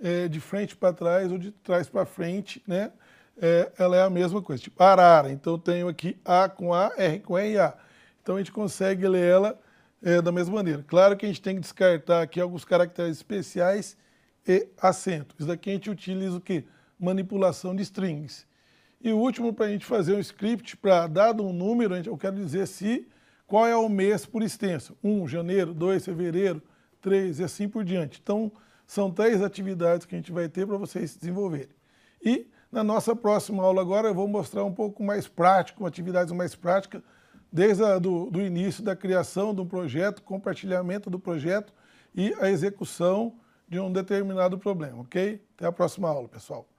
[0.00, 2.92] é, de frente para trás ou de trás para frente, né?
[3.40, 5.32] É, ela é a mesma coisa, tipo arara.
[5.32, 7.74] Então eu tenho aqui A com A, R com R e A.
[8.22, 9.58] Então a gente consegue ler ela
[10.02, 10.84] é, da mesma maneira.
[10.86, 13.96] Claro que a gente tem que descartar aqui alguns caracteres especiais
[14.46, 15.34] e acento.
[15.38, 16.64] Isso daqui a gente utiliza o quê?
[17.00, 18.46] Manipulação de strings.
[19.00, 22.36] E o último, para a gente fazer um script, para dado um número, eu quero
[22.36, 23.08] dizer se
[23.46, 24.96] qual é o mês por extenso.
[25.02, 26.62] 1, um, janeiro, 2, fevereiro,
[27.00, 28.20] 3 e assim por diante.
[28.22, 28.52] Então,
[28.86, 31.74] são três atividades que a gente vai ter para vocês desenvolverem.
[32.20, 36.54] E na nossa próxima aula agora eu vou mostrar um pouco mais prático, atividades mais
[36.54, 37.02] práticas,
[37.52, 41.72] desde o do, início da criação de um projeto, compartilhamento do projeto
[42.14, 43.34] e a execução
[43.68, 45.40] de um determinado problema, ok?
[45.56, 46.69] Até a próxima aula, pessoal.